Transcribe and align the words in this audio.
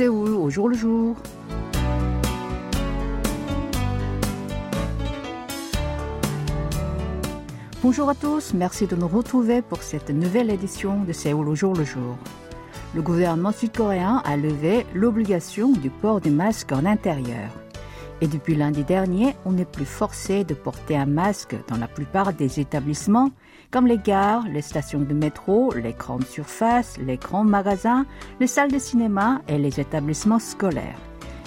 Séoul 0.00 0.30
au 0.30 0.48
jour 0.48 0.70
le 0.70 0.74
jour. 0.74 1.14
Bonjour 7.82 8.08
à 8.08 8.14
tous, 8.14 8.54
merci 8.54 8.86
de 8.86 8.96
nous 8.96 9.08
retrouver 9.08 9.60
pour 9.60 9.82
cette 9.82 10.08
nouvelle 10.08 10.48
édition 10.48 11.04
de 11.04 11.12
Séoul 11.12 11.46
au 11.50 11.54
jour 11.54 11.74
le 11.74 11.84
jour. 11.84 12.16
Le 12.94 13.02
gouvernement 13.02 13.52
sud-coréen 13.52 14.22
a 14.24 14.38
levé 14.38 14.86
l'obligation 14.94 15.70
du 15.70 15.90
port 15.90 16.22
du 16.22 16.30
masque 16.30 16.72
en 16.72 16.86
intérieur. 16.86 17.50
Et 18.22 18.26
depuis 18.26 18.54
lundi 18.54 18.84
dernier, 18.84 19.36
on 19.44 19.52
n'est 19.52 19.66
plus 19.66 19.84
forcé 19.84 20.44
de 20.44 20.54
porter 20.54 20.96
un 20.96 21.04
masque 21.04 21.54
dans 21.68 21.76
la 21.76 21.88
plupart 21.88 22.32
des 22.32 22.58
établissements, 22.58 23.32
comme 23.70 23.86
les 23.86 23.98
gares, 23.98 24.44
les 24.48 24.62
stations 24.62 25.00
de 25.00 25.14
métro, 25.14 25.72
les 25.74 25.92
grandes 25.92 26.26
surfaces, 26.26 26.96
les 26.98 27.16
grands 27.16 27.44
magasins, 27.44 28.04
les 28.40 28.46
salles 28.46 28.72
de 28.72 28.78
cinéma 28.78 29.42
et 29.48 29.58
les 29.58 29.78
établissements 29.78 30.38
scolaires. 30.38 30.98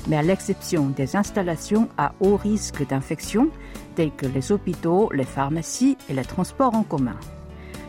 Mais 0.08 0.18
à 0.18 0.22
l'exception 0.22 0.88
des 0.88 1.16
installations 1.16 1.90
à 1.98 2.14
haut 2.20 2.38
risque 2.38 2.88
d'infection, 2.88 3.50
telles 3.96 4.12
que 4.16 4.26
les 4.26 4.52
hôpitaux, 4.52 5.10
les 5.14 5.24
pharmacies 5.24 5.98
et 6.10 6.14
les 6.14 6.26
transports 6.26 6.76
en 6.76 6.84
commun. 6.84 7.18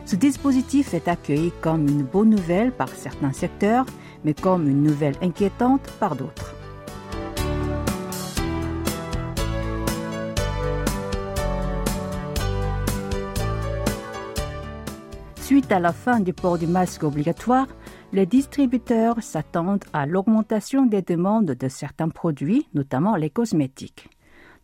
Ce 0.05 0.15
dispositif 0.15 0.93
est 0.93 1.07
accueilli 1.07 1.51
comme 1.61 1.87
une 1.87 2.03
bonne 2.03 2.29
nouvelle 2.29 2.71
par 2.71 2.89
certains 2.89 3.33
secteurs, 3.33 3.85
mais 4.23 4.33
comme 4.33 4.67
une 4.69 4.83
nouvelle 4.83 5.15
inquiétante 5.21 5.89
par 5.99 6.15
d'autres. 6.15 6.54
Suite 15.55 15.71
à 15.71 15.79
la 15.79 15.93
fin 15.93 16.19
du 16.19 16.33
port 16.33 16.57
du 16.57 16.67
masque 16.67 17.03
obligatoire, 17.03 17.67
les 18.11 18.25
distributeurs 18.25 19.23
s'attendent 19.23 19.85
à 19.93 20.05
l'augmentation 20.05 20.85
des 20.85 21.01
demandes 21.01 21.45
de 21.45 21.67
certains 21.69 22.09
produits, 22.09 22.67
notamment 22.73 23.15
les 23.15 23.29
cosmétiques. 23.29 24.09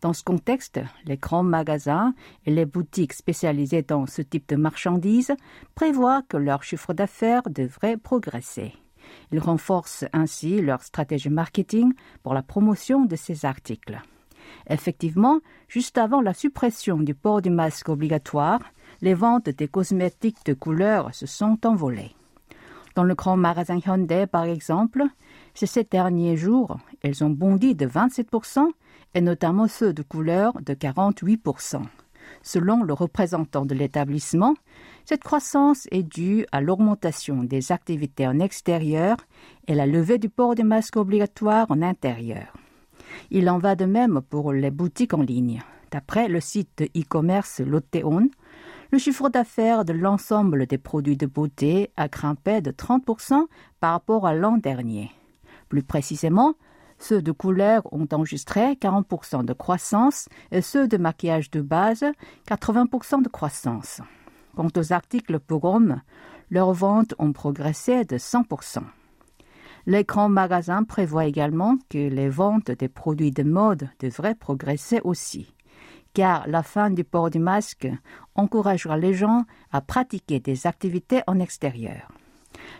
Dans 0.02 0.12
ce 0.12 0.22
contexte, 0.22 0.80
les 1.06 1.16
grands 1.16 1.44
magasins 1.44 2.12
et 2.44 2.50
les 2.50 2.66
boutiques 2.66 3.14
spécialisées 3.14 3.80
dans 3.80 4.04
ce 4.04 4.20
type 4.20 4.46
de 4.50 4.56
marchandises 4.56 5.32
prévoient 5.74 6.24
que 6.28 6.36
leur 6.36 6.62
chiffre 6.62 6.92
d'affaires 6.92 7.48
devrait 7.48 7.96
progresser. 7.96 8.74
Ils 9.32 9.40
renforcent 9.40 10.04
ainsi 10.12 10.60
leur 10.60 10.82
stratégie 10.82 11.30
marketing 11.30 11.94
pour 12.22 12.34
la 12.34 12.42
promotion 12.42 13.06
de 13.06 13.16
ces 13.16 13.46
articles. 13.46 13.98
Effectivement, 14.68 15.40
juste 15.68 15.96
avant 15.96 16.20
la 16.20 16.34
suppression 16.34 16.98
du 16.98 17.14
port 17.14 17.40
du 17.40 17.48
masque 17.48 17.88
obligatoire, 17.88 18.60
les 19.02 19.14
ventes 19.14 19.50
des 19.50 19.68
cosmétiques 19.68 20.46
de 20.46 20.54
couleur 20.54 21.14
se 21.14 21.26
sont 21.26 21.58
envolées. 21.66 22.14
Dans 22.94 23.04
le 23.04 23.14
grand 23.14 23.36
magasin 23.36 23.78
Hyundai, 23.84 24.26
par 24.26 24.44
exemple, 24.44 25.04
ces 25.54 25.84
derniers 25.84 26.36
jours, 26.36 26.78
elles 27.02 27.24
ont 27.24 27.30
bondi 27.30 27.74
de 27.74 27.86
27% 27.86 28.66
et 29.14 29.20
notamment 29.20 29.66
ceux 29.66 29.92
de 29.92 30.02
couleur 30.02 30.54
de 30.62 30.74
48%. 30.74 31.82
Selon 32.42 32.82
le 32.82 32.92
représentant 32.92 33.66
de 33.66 33.74
l'établissement, 33.74 34.54
cette 35.04 35.22
croissance 35.22 35.88
est 35.90 36.02
due 36.02 36.46
à 36.52 36.60
l'augmentation 36.60 37.42
des 37.42 37.72
activités 37.72 38.26
en 38.26 38.38
extérieur 38.38 39.16
et 39.66 39.74
la 39.74 39.86
levée 39.86 40.18
du 40.18 40.28
port 40.28 40.54
des 40.54 40.62
masques 40.62 40.96
obligatoires 40.96 41.66
en 41.70 41.82
intérieur. 41.82 42.52
Il 43.30 43.50
en 43.50 43.58
va 43.58 43.74
de 43.74 43.84
même 43.84 44.20
pour 44.28 44.52
les 44.52 44.70
boutiques 44.70 45.14
en 45.14 45.22
ligne. 45.22 45.62
D'après 45.90 46.28
le 46.28 46.40
site 46.40 46.82
e-commerce 46.96 47.60
Lotteon, 47.60 48.30
le 48.92 48.98
chiffre 48.98 49.30
d'affaires 49.30 49.86
de 49.86 49.94
l'ensemble 49.94 50.66
des 50.66 50.76
produits 50.76 51.16
de 51.16 51.24
beauté 51.24 51.90
a 51.96 52.08
grimpé 52.08 52.60
de 52.60 52.70
30% 52.70 53.46
par 53.80 53.92
rapport 53.92 54.26
à 54.26 54.34
l'an 54.34 54.58
dernier. 54.58 55.10
Plus 55.70 55.82
précisément, 55.82 56.54
ceux 56.98 57.22
de 57.22 57.32
couleur 57.32 57.90
ont 57.90 58.06
enregistré 58.12 58.74
40% 58.74 59.46
de 59.46 59.54
croissance 59.54 60.28
et 60.50 60.60
ceux 60.60 60.88
de 60.88 60.98
maquillage 60.98 61.50
de 61.50 61.62
base 61.62 62.04
80% 62.46 63.22
de 63.22 63.30
croissance. 63.30 64.02
Quant 64.54 64.68
aux 64.76 64.92
articles 64.92 65.40
pour 65.40 65.64
hommes, 65.64 66.02
leurs 66.50 66.74
ventes 66.74 67.14
ont 67.18 67.32
progressé 67.32 68.04
de 68.04 68.18
100%. 68.18 68.80
Les 69.86 70.04
grands 70.04 70.28
magasins 70.28 70.84
prévoient 70.84 71.24
également 71.24 71.78
que 71.88 71.96
les 71.96 72.28
ventes 72.28 72.70
des 72.70 72.88
produits 72.88 73.32
de 73.32 73.42
mode 73.42 73.88
devraient 74.00 74.34
progresser 74.34 75.00
aussi 75.02 75.54
car 76.14 76.46
la 76.48 76.62
fin 76.62 76.90
du 76.90 77.04
port 77.04 77.30
du 77.30 77.38
masque 77.38 77.88
encouragera 78.34 78.96
les 78.96 79.14
gens 79.14 79.44
à 79.70 79.80
pratiquer 79.80 80.40
des 80.40 80.66
activités 80.66 81.22
en 81.26 81.38
extérieur. 81.38 82.08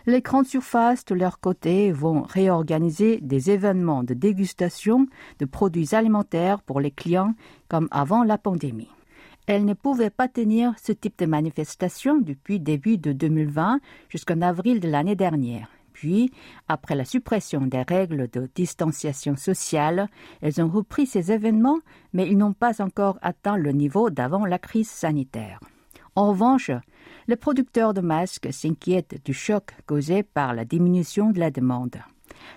Les 0.05 0.21
grandes 0.21 0.45
surfaces, 0.45 1.05
de 1.05 1.15
leur 1.15 1.39
côté, 1.39 1.91
vont 1.91 2.21
réorganiser 2.23 3.19
des 3.21 3.51
événements 3.51 4.03
de 4.03 4.13
dégustation 4.13 5.07
de 5.39 5.45
produits 5.45 5.95
alimentaires 5.95 6.61
pour 6.61 6.79
les 6.79 6.91
clients 6.91 7.33
comme 7.69 7.87
avant 7.91 8.23
la 8.23 8.37
pandémie. 8.37 8.89
Elles 9.45 9.65
ne 9.65 9.73
pouvaient 9.73 10.09
pas 10.09 10.27
tenir 10.27 10.73
ce 10.81 10.93
type 10.93 11.19
de 11.19 11.25
manifestation 11.25 12.19
depuis 12.19 12.59
début 12.59 12.97
de 12.97 13.11
2020 13.11 13.79
jusqu'en 14.09 14.41
avril 14.41 14.79
de 14.79 14.87
l'année 14.87 15.15
dernière. 15.15 15.69
Puis, 15.93 16.31
après 16.67 16.95
la 16.95 17.05
suppression 17.05 17.61
des 17.61 17.83
règles 17.83 18.27
de 18.29 18.49
distanciation 18.55 19.35
sociale, 19.35 20.09
elles 20.41 20.61
ont 20.61 20.69
repris 20.69 21.05
ces 21.05 21.31
événements, 21.31 21.79
mais 22.11 22.27
ils 22.27 22.37
n'ont 22.37 22.53
pas 22.53 22.81
encore 22.81 23.17
atteint 23.21 23.57
le 23.57 23.71
niveau 23.71 24.09
d'avant 24.09 24.45
la 24.45 24.59
crise 24.59 24.89
sanitaire. 24.89 25.59
En 26.15 26.29
revanche, 26.29 26.71
les 27.27 27.35
producteurs 27.35 27.93
de 27.93 28.01
masques 28.01 28.51
s'inquiètent 28.51 29.23
du 29.23 29.33
choc 29.33 29.71
causé 29.85 30.23
par 30.23 30.53
la 30.53 30.65
diminution 30.65 31.31
de 31.31 31.39
la 31.39 31.51
demande. 31.51 31.97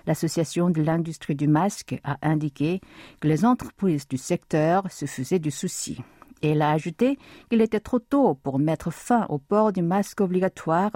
L'Association 0.05 0.69
de 0.69 0.81
l'industrie 0.81 1.35
du 1.35 1.47
masque 1.47 1.99
a 2.03 2.17
indiqué 2.21 2.81
que 3.19 3.27
les 3.27 3.45
entreprises 3.45 4.07
du 4.07 4.17
secteur 4.17 4.91
se 4.91 5.05
faisaient 5.05 5.39
du 5.39 5.51
souci. 5.51 5.99
Elle 6.41 6.61
a 6.61 6.71
ajouté 6.71 7.17
qu'il 7.49 7.61
était 7.61 7.79
trop 7.79 7.99
tôt 7.99 8.35
pour 8.35 8.59
mettre 8.59 8.91
fin 8.91 9.25
au 9.29 9.37
port 9.37 9.73
du 9.73 9.81
masque 9.81 10.21
obligatoire, 10.21 10.91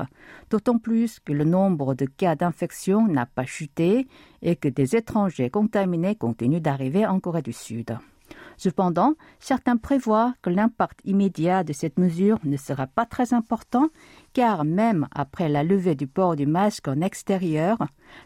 d'autant 0.50 0.78
plus 0.78 1.20
que 1.20 1.34
le 1.34 1.44
nombre 1.44 1.96
de 1.96 2.06
cas 2.06 2.36
d'infection 2.36 3.08
n'a 3.08 3.26
pas 3.26 3.46
chuté 3.46 4.08
et 4.42 4.56
que 4.56 4.68
des 4.68 4.96
étrangers 4.96 5.50
contaminés 5.50 6.16
continuent 6.16 6.62
d'arriver 6.62 7.06
en 7.06 7.20
Corée 7.20 7.42
du 7.42 7.54
Sud. 7.54 7.98
Cependant, 8.58 9.16
certains 9.40 9.78
prévoient 9.78 10.36
que 10.42 10.52
l'impact 10.52 11.00
immédiat 11.04 11.64
de 11.64 11.74
cette 11.74 11.98
mesure 11.98 12.38
ne 12.44 12.58
sera 12.58 12.86
pas 12.86 13.06
très 13.06 13.34
important, 13.34 13.90
car 14.34 14.64
même 14.64 15.08
après 15.12 15.50
la 15.50 15.64
levée 15.64 15.96
du 15.96 16.08
port 16.08 16.36
du 16.36 16.46
masque 16.46 16.88
en 16.88 17.02
extérieur, 17.02 17.78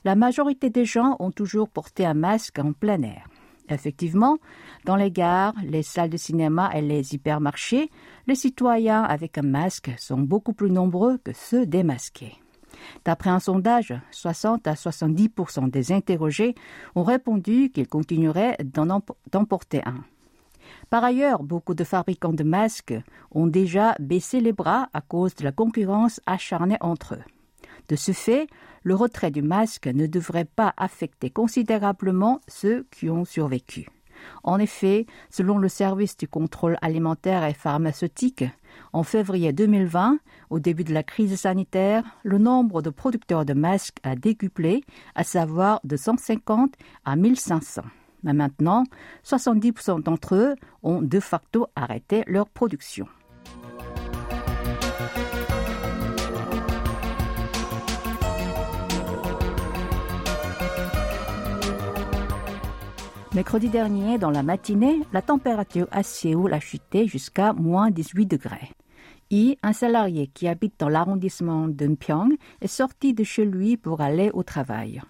la 0.03 0.15
majorité 0.15 0.69
des 0.69 0.85
gens 0.85 1.15
ont 1.19 1.31
toujours 1.31 1.69
porté 1.69 2.05
un 2.05 2.13
masque 2.13 2.59
en 2.59 2.73
plein 2.73 3.01
air. 3.01 3.27
Effectivement, 3.69 4.37
dans 4.85 4.95
les 4.95 5.11
gares, 5.11 5.55
les 5.63 5.83
salles 5.83 6.09
de 6.09 6.17
cinéma 6.17 6.69
et 6.75 6.81
les 6.81 7.15
hypermarchés, 7.15 7.89
les 8.27 8.35
citoyens 8.35 9.03
avec 9.03 9.37
un 9.37 9.43
masque 9.43 9.91
sont 9.97 10.19
beaucoup 10.19 10.53
plus 10.53 10.69
nombreux 10.69 11.17
que 11.17 11.31
ceux 11.33 11.65
démasqués. 11.65 12.35
D'après 13.03 13.29
un 13.29 13.39
sondage, 13.39 13.93
60 14.11 14.67
à 14.67 14.73
70% 14.73 15.69
des 15.69 15.91
interrogés 15.91 16.55
ont 16.95 17.03
répondu 17.03 17.71
qu'ils 17.71 17.87
continueraient 17.87 18.57
d'en 18.63 19.45
porter 19.45 19.81
un. 19.85 20.03
Par 20.89 21.03
ailleurs, 21.03 21.43
beaucoup 21.43 21.73
de 21.73 21.83
fabricants 21.83 22.33
de 22.33 22.43
masques 22.43 22.95
ont 23.31 23.47
déjà 23.47 23.95
baissé 23.99 24.39
les 24.41 24.53
bras 24.53 24.89
à 24.93 25.01
cause 25.01 25.35
de 25.35 25.43
la 25.43 25.51
concurrence 25.51 26.19
acharnée 26.25 26.77
entre 26.81 27.15
eux. 27.15 27.34
De 27.89 27.95
ce 27.95 28.11
fait, 28.11 28.47
le 28.83 28.95
retrait 28.95 29.31
du 29.31 29.41
masque 29.41 29.87
ne 29.87 30.07
devrait 30.07 30.45
pas 30.45 30.73
affecter 30.77 31.29
considérablement 31.29 32.41
ceux 32.47 32.85
qui 32.91 33.09
ont 33.09 33.25
survécu. 33.25 33.87
En 34.43 34.59
effet, 34.59 35.05
selon 35.29 35.57
le 35.57 35.67
service 35.67 36.17
du 36.17 36.27
contrôle 36.27 36.77
alimentaire 36.81 37.43
et 37.45 37.53
pharmaceutique, 37.53 38.45
en 38.93 39.03
février 39.03 39.53
2020, 39.53 40.19
au 40.49 40.59
début 40.59 40.83
de 40.83 40.93
la 40.93 41.03
crise 41.03 41.35
sanitaire, 41.35 42.03
le 42.23 42.37
nombre 42.37 42.81
de 42.81 42.89
producteurs 42.89 43.45
de 43.45 43.53
masques 43.53 43.97
a 44.03 44.15
décuplé, 44.15 44.83
à 45.15 45.23
savoir 45.23 45.79
de 45.83 45.95
150 45.95 46.73
à 47.05 47.15
1500. 47.15 47.81
Mais 48.23 48.33
maintenant, 48.33 48.83
70% 49.23 50.01
d'entre 50.01 50.35
eux 50.35 50.55
ont 50.81 51.01
de 51.01 51.19
facto 51.19 51.67
arrêté 51.75 52.23
leur 52.27 52.49
production. 52.49 53.07
Mercredi 63.35 63.67
dernier, 63.67 64.17
dans 64.17 64.29
la 64.29 64.43
matinée, 64.43 65.01
la 65.11 65.21
température 65.21 65.89
à 65.91 66.03
Séoul 66.03 66.53
a 66.53 66.61
chuté 66.61 67.05
jusqu'à 67.05 67.51
moins 67.51 67.91
18 67.91 68.27
degrés. 68.27 68.71
Et 69.29 69.57
un 69.61 69.73
salarié 69.73 70.27
qui 70.27 70.47
habite 70.47 70.79
dans 70.79 70.87
l'arrondissement 70.87 71.67
d'Unpyeong 71.67 72.37
est 72.61 72.67
sorti 72.67 73.13
de 73.13 73.25
chez 73.25 73.43
lui 73.43 73.75
pour 73.75 73.99
aller 73.99 74.31
au 74.33 74.43
travail. 74.43 75.01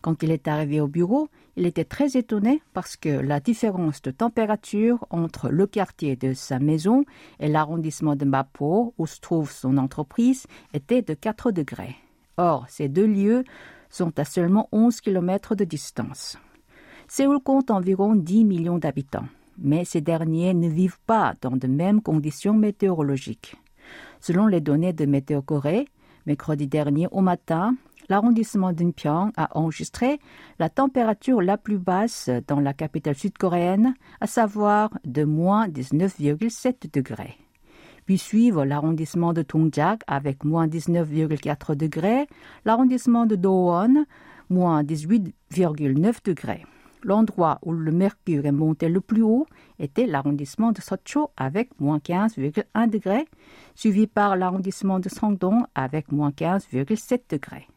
Quand 0.00 0.22
il 0.22 0.30
est 0.30 0.48
arrivé 0.48 0.80
au 0.80 0.88
bureau, 0.88 1.28
il 1.56 1.66
était 1.66 1.84
très 1.84 2.16
étonné 2.16 2.62
parce 2.72 2.96
que 2.96 3.10
la 3.10 3.40
différence 3.40 4.00
de 4.00 4.10
température 4.10 5.06
entre 5.10 5.50
le 5.50 5.66
quartier 5.66 6.16
de 6.16 6.32
sa 6.32 6.58
maison 6.58 7.04
et 7.40 7.48
l'arrondissement 7.48 8.16
de 8.16 8.24
Mapo, 8.24 8.94
où 8.96 9.06
se 9.06 9.20
trouve 9.20 9.52
son 9.52 9.76
entreprise, 9.76 10.46
était 10.72 11.02
de 11.02 11.12
4 11.12 11.50
degrés. 11.50 11.96
Or, 12.38 12.64
ces 12.70 12.88
deux 12.88 13.06
lieux 13.06 13.44
sont 13.90 14.18
à 14.18 14.24
seulement 14.24 14.66
11 14.72 15.02
km 15.02 15.54
de 15.54 15.64
distance. 15.64 16.38
Séoul 17.08 17.38
compte 17.40 17.70
environ 17.70 18.16
10 18.16 18.44
millions 18.44 18.78
d'habitants, 18.78 19.28
mais 19.58 19.84
ces 19.84 20.00
derniers 20.00 20.54
ne 20.54 20.68
vivent 20.68 20.98
pas 21.06 21.34
dans 21.40 21.56
de 21.56 21.68
mêmes 21.68 22.02
conditions 22.02 22.52
météorologiques. 22.52 23.54
Selon 24.20 24.48
les 24.48 24.60
données 24.60 24.92
de 24.92 25.06
Météo 25.06 25.40
Corée, 25.40 25.86
mercredi 26.26 26.66
dernier 26.66 27.06
au 27.12 27.20
matin, 27.20 27.76
l'arrondissement 28.08 28.72
d'Inpyeong 28.72 29.30
a 29.36 29.56
enregistré 29.56 30.18
la 30.58 30.68
température 30.68 31.40
la 31.40 31.56
plus 31.56 31.78
basse 31.78 32.28
dans 32.48 32.58
la 32.58 32.74
capitale 32.74 33.14
sud-coréenne, 33.14 33.94
à 34.20 34.26
savoir 34.26 34.90
de 35.04 35.22
moins 35.22 35.68
19,7 35.68 36.92
degrés. 36.92 37.36
Puis 38.04 38.18
suivent 38.18 38.62
l'arrondissement 38.62 39.32
de 39.32 39.42
Dongjak 39.42 40.02
avec 40.08 40.42
moins 40.44 40.66
19,4 40.66 41.76
degrés, 41.76 42.26
l'arrondissement 42.64 43.26
de 43.26 43.36
Dowon, 43.36 44.06
moins 44.50 44.82
18,9 44.82 46.24
degrés. 46.24 46.64
L'endroit 47.06 47.60
où 47.62 47.72
le 47.72 47.92
mercure 47.92 48.46
est 48.46 48.52
monté 48.52 48.88
le 48.88 49.00
plus 49.00 49.22
haut 49.22 49.46
était 49.78 50.06
l'arrondissement 50.08 50.72
de 50.72 50.80
Socho 50.80 51.30
avec 51.36 51.70
moins 51.78 51.98
15,1 51.98 52.90
degrés, 52.90 53.26
suivi 53.76 54.08
par 54.08 54.34
l'arrondissement 54.34 54.98
de 54.98 55.08
Sangdong 55.08 55.62
avec 55.76 56.10
moins 56.10 56.30
15,7 56.30 57.20
degrés. 57.30 57.68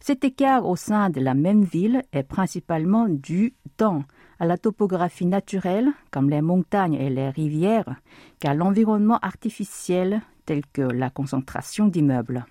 Cet 0.00 0.24
écart 0.24 0.66
au 0.66 0.74
sein 0.74 1.08
de 1.08 1.20
la 1.20 1.34
même 1.34 1.62
ville 1.62 2.02
est 2.12 2.24
principalement 2.24 3.06
dû 3.08 3.54
tant 3.76 4.02
à 4.40 4.46
la 4.46 4.58
topographie 4.58 5.26
naturelle, 5.26 5.90
comme 6.10 6.28
les 6.28 6.42
montagnes 6.42 6.94
et 6.94 7.10
les 7.10 7.30
rivières, 7.30 7.94
qu'à 8.40 8.54
l'environnement 8.54 9.20
artificiel 9.22 10.20
tel 10.46 10.62
que 10.72 10.82
la 10.82 11.10
concentration 11.10 11.86
d'immeubles. 11.86 12.44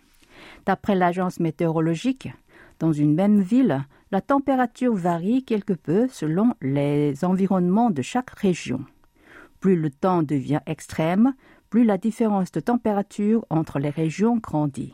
D'après 0.65 0.95
l'agence 0.95 1.42
météorologique, 1.42 2.30
dans 2.79 2.94
une 2.94 3.15
même 3.15 3.39
ville, 3.39 3.85
la 4.12 4.21
température 4.21 4.94
varie 4.94 5.44
quelque 5.44 5.74
peu 5.74 6.07
selon 6.09 6.53
les 6.62 7.24
environnements 7.24 7.89
de 7.89 8.01
chaque 8.01 8.31
région. 8.31 8.85
Plus 9.59 9.75
le 9.75 9.89
temps 9.89 10.24
devient 10.24 10.62
extrême, 10.65 11.33
plus 11.69 11.83
la 11.83 11.97
différence 11.97 12.51
de 12.51 12.59
température 12.59 13.45
entre 13.50 13.79
les 13.79 13.89
régions 13.89 14.38
grandit 14.38 14.94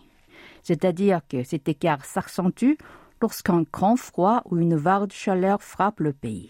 c'est-à-dire 0.63 1.21
que 1.29 1.43
cet 1.43 1.67
écart 1.69 2.05
s'accentue 2.05 2.73
lorsqu'un 3.21 3.63
grand 3.71 3.95
froid 3.95 4.41
ou 4.45 4.57
une 4.57 4.75
vague 4.75 5.11
chaleur 5.11 5.61
frappe 5.61 5.99
le 5.99 6.13
pays. 6.13 6.49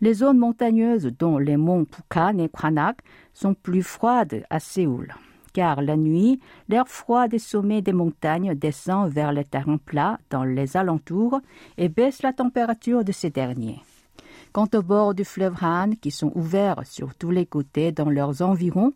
Les 0.00 0.14
zones 0.14 0.38
montagneuses, 0.38 1.12
dont 1.18 1.38
les 1.38 1.56
monts 1.56 1.84
Pukan 1.84 2.38
et 2.38 2.48
Kwanak, 2.48 2.98
sont 3.32 3.54
plus 3.54 3.82
froides 3.82 4.44
à 4.50 4.60
Séoul, 4.60 5.14
car 5.56 5.80
la 5.80 5.96
nuit, 5.96 6.38
l'air 6.68 6.86
froid 6.86 7.28
des 7.28 7.38
sommets 7.38 7.80
des 7.80 7.94
montagnes 7.94 8.54
descend 8.54 9.10
vers 9.10 9.32
les 9.32 9.44
terrains 9.44 9.78
plats 9.78 10.18
dans 10.28 10.44
les 10.44 10.76
alentours 10.76 11.40
et 11.78 11.88
baisse 11.88 12.20
la 12.20 12.34
température 12.34 13.04
de 13.04 13.12
ces 13.12 13.30
derniers. 13.30 13.80
Quant 14.52 14.68
aux 14.74 14.82
bords 14.82 15.14
du 15.14 15.24
fleuve 15.24 15.56
Han, 15.62 15.92
qui 15.98 16.10
sont 16.10 16.30
ouverts 16.34 16.82
sur 16.84 17.14
tous 17.14 17.30
les 17.30 17.46
côtés 17.46 17.90
dans 17.90 18.10
leurs 18.10 18.42
environs, 18.42 18.92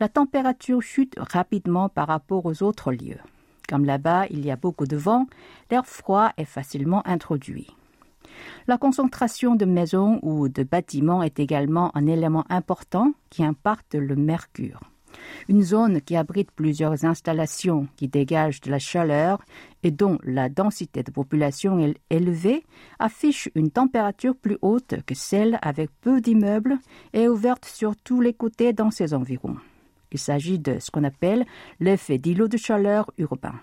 la 0.00 0.08
température 0.08 0.80
chute 0.80 1.14
rapidement 1.18 1.90
par 1.90 2.06
rapport 2.06 2.46
aux 2.46 2.62
autres 2.62 2.90
lieux. 2.90 3.20
Comme 3.68 3.84
là-bas, 3.84 4.28
il 4.30 4.46
y 4.46 4.50
a 4.50 4.56
beaucoup 4.56 4.86
de 4.86 4.96
vent, 4.96 5.26
l'air 5.70 5.84
froid 5.84 6.30
est 6.38 6.46
facilement 6.46 7.06
introduit. 7.06 7.66
La 8.66 8.78
concentration 8.78 9.56
de 9.56 9.66
maisons 9.66 10.20
ou 10.22 10.48
de 10.48 10.62
bâtiments 10.62 11.22
est 11.22 11.38
également 11.38 11.94
un 11.94 12.06
élément 12.06 12.46
important 12.48 13.12
qui 13.28 13.44
impacte 13.44 13.94
le 13.94 14.16
mercure. 14.16 14.80
Une 15.48 15.62
zone 15.62 16.00
qui 16.00 16.16
abrite 16.16 16.50
plusieurs 16.50 17.04
installations 17.04 17.88
qui 17.96 18.08
dégagent 18.08 18.60
de 18.60 18.70
la 18.70 18.78
chaleur 18.78 19.42
et 19.82 19.90
dont 19.90 20.18
la 20.24 20.48
densité 20.48 21.02
de 21.02 21.10
population 21.10 21.78
est 21.78 21.96
élevée 22.10 22.64
affiche 22.98 23.48
une 23.54 23.70
température 23.70 24.36
plus 24.36 24.58
haute 24.62 24.96
que 25.06 25.14
celle 25.14 25.58
avec 25.62 25.90
peu 26.00 26.20
d'immeubles 26.20 26.78
et 27.12 27.28
ouverte 27.28 27.64
sur 27.64 27.96
tous 27.96 28.20
les 28.20 28.34
côtés 28.34 28.72
dans 28.72 28.90
ses 28.90 29.14
environs. 29.14 29.56
Il 30.12 30.18
s'agit 30.18 30.58
de 30.58 30.78
ce 30.78 30.90
qu'on 30.90 31.04
appelle 31.04 31.44
l'effet 31.80 32.18
d'îlot 32.18 32.48
de 32.48 32.56
chaleur 32.56 33.10
urbain. 33.18 33.54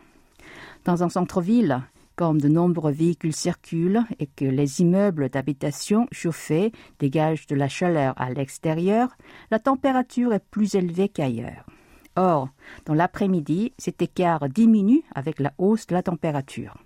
Dans 0.85 1.03
un 1.03 1.09
centre-ville, 1.09 1.81
comme 2.15 2.39
de 2.39 2.47
nombreux 2.47 2.91
véhicules 2.91 3.35
circulent 3.35 4.03
et 4.19 4.27
que 4.27 4.45
les 4.45 4.81
immeubles 4.81 5.29
d'habitation 5.29 6.07
chauffés 6.11 6.71
dégagent 6.99 7.47
de 7.47 7.55
la 7.55 7.67
chaleur 7.67 8.13
à 8.17 8.29
l'extérieur, 8.29 9.15
la 9.51 9.59
température 9.59 10.33
est 10.33 10.43
plus 10.51 10.75
élevée 10.75 11.09
qu'ailleurs. 11.09 11.65
Or, 12.15 12.49
dans 12.85 12.93
l'après-midi, 12.93 13.73
cet 13.77 14.01
écart 14.01 14.47
diminue 14.49 15.03
avec 15.13 15.39
la 15.39 15.53
hausse 15.57 15.87
de 15.87 15.93
la 15.93 16.03
température. 16.03 16.77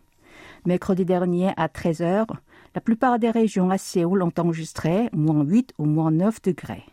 Mercredi 0.65 1.05
dernier, 1.05 1.51
à 1.57 1.69
13 1.69 2.01
heures, 2.01 2.41
la 2.75 2.81
plupart 2.81 3.19
des 3.19 3.29
régions 3.29 3.69
à 3.69 3.77
Séoul 3.77 4.23
ont 4.23 4.33
enregistré 4.37 5.09
moins 5.13 5.43
8 5.43 5.73
ou 5.77 5.85
moins 5.85 6.11
9 6.11 6.41
degrés 6.41 6.85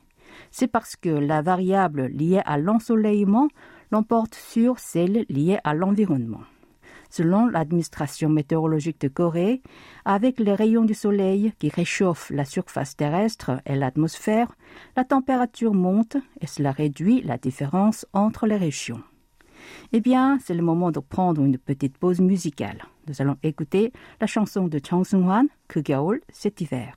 c'est 0.51 0.69
parce 0.69 0.97
que 0.97 1.09
la 1.09 1.43
variable 1.43 2.07
liée 2.07 2.43
à 2.45 2.59
l'ensoleillement 2.59 3.49
l'emporte 3.91 4.35
sur 4.35 4.79
celle 4.79 5.25
liée 5.29 5.59
à 5.65 5.75
l'environnement. 5.75 6.43
Selon 7.17 7.47
l'administration 7.47 8.29
météorologique 8.29 9.01
de 9.01 9.09
Corée, 9.09 9.63
avec 10.05 10.39
les 10.39 10.53
rayons 10.53 10.85
du 10.85 10.93
soleil 10.93 11.55
qui 11.59 11.71
réchauffent 11.71 12.29
la 12.29 12.45
surface 12.45 12.95
terrestre 12.95 13.53
et 13.65 13.75
l'atmosphère, 13.75 14.55
la 14.99 15.05
température 15.05 15.73
monte 15.73 16.19
et 16.43 16.47
cela 16.47 16.73
réduit 16.73 17.23
la 17.23 17.39
différence 17.39 18.05
entre 18.13 18.47
les 18.47 18.59
régions. 18.59 19.01
Eh 19.95 20.03
bien, 20.03 20.39
c'est 20.45 20.53
le 20.53 20.63
moment 20.63 20.91
de 20.91 21.01
prendre 21.01 21.41
une 21.41 21.57
petite 21.57 21.97
pause 21.97 22.21
musicale. 22.21 22.85
Nous 23.09 23.23
allons 23.23 23.39
écouter 23.43 23.95
la 24.21 24.27
chanson 24.27 24.69
de 24.69 24.79
Chang 24.87 25.03
Sung-hwan, 25.03 25.47
Que 25.69 25.81
cet 26.31 26.61
hiver. 26.61 26.97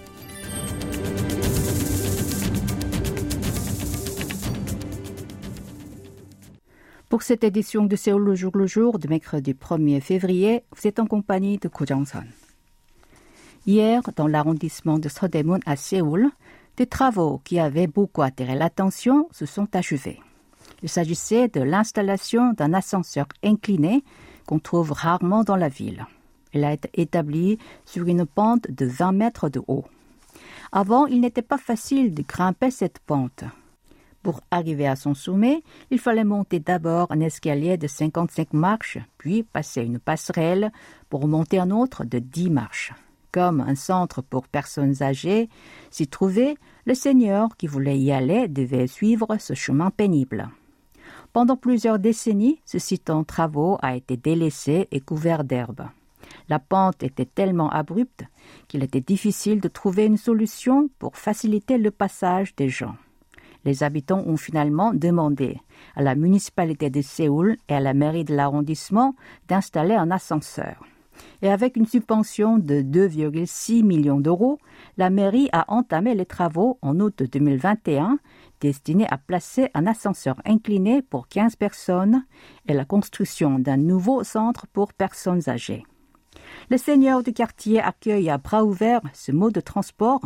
Pour 7.21 7.27
cette 7.27 7.43
édition 7.43 7.85
de 7.85 7.95
Séoul 7.95 8.23
le 8.23 8.33
jour 8.33 8.57
le 8.57 8.65
jour 8.65 8.97
de 8.97 9.07
mercredi 9.07 9.53
1er 9.53 10.01
février, 10.01 10.63
vous 10.75 10.87
êtes 10.87 10.97
en 10.97 11.05
compagnie 11.05 11.59
de 11.59 11.67
Ko 11.67 11.85
Jong-son. 11.85 12.23
Hier, 13.67 14.01
dans 14.15 14.25
l'arrondissement 14.25 14.97
de 14.97 15.07
Sodaemun 15.07 15.59
à 15.67 15.75
Séoul, 15.75 16.31
des 16.77 16.87
travaux 16.87 17.39
qui 17.43 17.59
avaient 17.59 17.85
beaucoup 17.85 18.23
attiré 18.23 18.55
l'attention 18.55 19.27
se 19.29 19.45
sont 19.45 19.67
achevés. 19.75 20.19
Il 20.81 20.89
s'agissait 20.89 21.47
de 21.47 21.61
l'installation 21.61 22.53
d'un 22.53 22.73
ascenseur 22.73 23.27
incliné 23.43 24.03
qu'on 24.47 24.57
trouve 24.57 24.91
rarement 24.91 25.43
dans 25.43 25.57
la 25.57 25.69
ville. 25.69 26.07
Il 26.55 26.63
a 26.63 26.73
été 26.73 26.89
établi 26.95 27.59
sur 27.85 28.07
une 28.07 28.25
pente 28.25 28.65
de 28.71 28.87
20 28.87 29.11
mètres 29.11 29.47
de 29.47 29.61
haut. 29.67 29.85
Avant, 30.71 31.05
il 31.05 31.21
n'était 31.21 31.43
pas 31.43 31.59
facile 31.59 32.15
de 32.15 32.23
grimper 32.23 32.71
cette 32.71 32.97
pente. 32.97 33.43
Pour 34.23 34.41
arriver 34.51 34.87
à 34.87 34.95
son 34.95 35.15
sommet, 35.15 35.63
il 35.89 35.99
fallait 35.99 36.23
monter 36.23 36.59
d'abord 36.59 37.07
un 37.09 37.21
escalier 37.21 37.77
de 37.77 37.87
55 37.87 38.53
marches, 38.53 38.99
puis 39.17 39.41
passer 39.41 39.81
une 39.81 39.97
passerelle 39.97 40.71
pour 41.09 41.27
monter 41.27 41.57
un 41.57 41.71
autre 41.71 42.05
de 42.05 42.19
10 42.19 42.51
marches. 42.51 42.93
Comme 43.31 43.61
un 43.61 43.75
centre 43.75 44.21
pour 44.21 44.47
personnes 44.47 45.01
âgées 45.01 45.49
s'y 45.89 46.07
trouvait, 46.07 46.55
le 46.85 46.93
seigneur 46.93 47.55
qui 47.57 47.65
voulait 47.65 47.97
y 47.97 48.11
aller 48.11 48.47
devait 48.47 48.87
suivre 48.87 49.37
ce 49.39 49.55
chemin 49.55 49.89
pénible. 49.89 50.49
Pendant 51.33 51.55
plusieurs 51.55 51.97
décennies, 51.97 52.61
ce 52.65 52.77
site 52.77 53.09
en 53.09 53.23
travaux 53.23 53.79
a 53.81 53.95
été 53.95 54.17
délaissé 54.17 54.87
et 54.91 54.99
couvert 54.99 55.43
d'herbe. 55.43 55.87
La 56.47 56.59
pente 56.59 57.01
était 57.01 57.25
tellement 57.25 57.69
abrupte 57.69 58.23
qu'il 58.67 58.83
était 58.83 59.01
difficile 59.01 59.61
de 59.61 59.67
trouver 59.67 60.05
une 60.05 60.17
solution 60.17 60.89
pour 60.99 61.15
faciliter 61.17 61.77
le 61.77 61.89
passage 61.89 62.55
des 62.55 62.69
gens 62.69 62.95
les 63.65 63.83
habitants 63.83 64.23
ont 64.25 64.37
finalement 64.37 64.93
demandé 64.93 65.59
à 65.95 66.01
la 66.01 66.15
municipalité 66.15 66.89
de 66.89 67.01
Séoul 67.01 67.57
et 67.69 67.75
à 67.75 67.79
la 67.79 67.93
mairie 67.93 68.25
de 68.25 68.35
l'arrondissement 68.35 69.15
d'installer 69.47 69.95
un 69.95 70.11
ascenseur. 70.11 70.83
Et 71.41 71.49
avec 71.49 71.75
une 71.75 71.85
subvention 71.85 72.57
de 72.57 72.81
2,6 72.81 73.83
millions 73.83 74.19
d'euros, 74.19 74.59
la 74.97 75.09
mairie 75.09 75.49
a 75.51 75.71
entamé 75.71 76.15
les 76.15 76.25
travaux 76.25 76.77
en 76.81 76.99
août 76.99 77.23
2021 77.31 78.19
destinés 78.59 79.07
à 79.09 79.17
placer 79.17 79.69
un 79.73 79.87
ascenseur 79.87 80.39
incliné 80.45 81.01
pour 81.01 81.27
15 81.27 81.55
personnes 81.55 82.23
et 82.67 82.73
la 82.73 82.85
construction 82.85 83.59
d'un 83.59 83.77
nouveau 83.77 84.23
centre 84.23 84.67
pour 84.67 84.93
personnes 84.93 85.49
âgées. 85.49 85.83
Les 86.69 86.77
seigneurs 86.77 87.23
du 87.23 87.33
quartier 87.33 87.81
accueillent 87.81 88.29
à 88.29 88.37
bras 88.37 88.63
ouverts 88.63 89.01
ce 89.13 89.31
mode 89.31 89.53
de 89.53 89.61
transport 89.61 90.21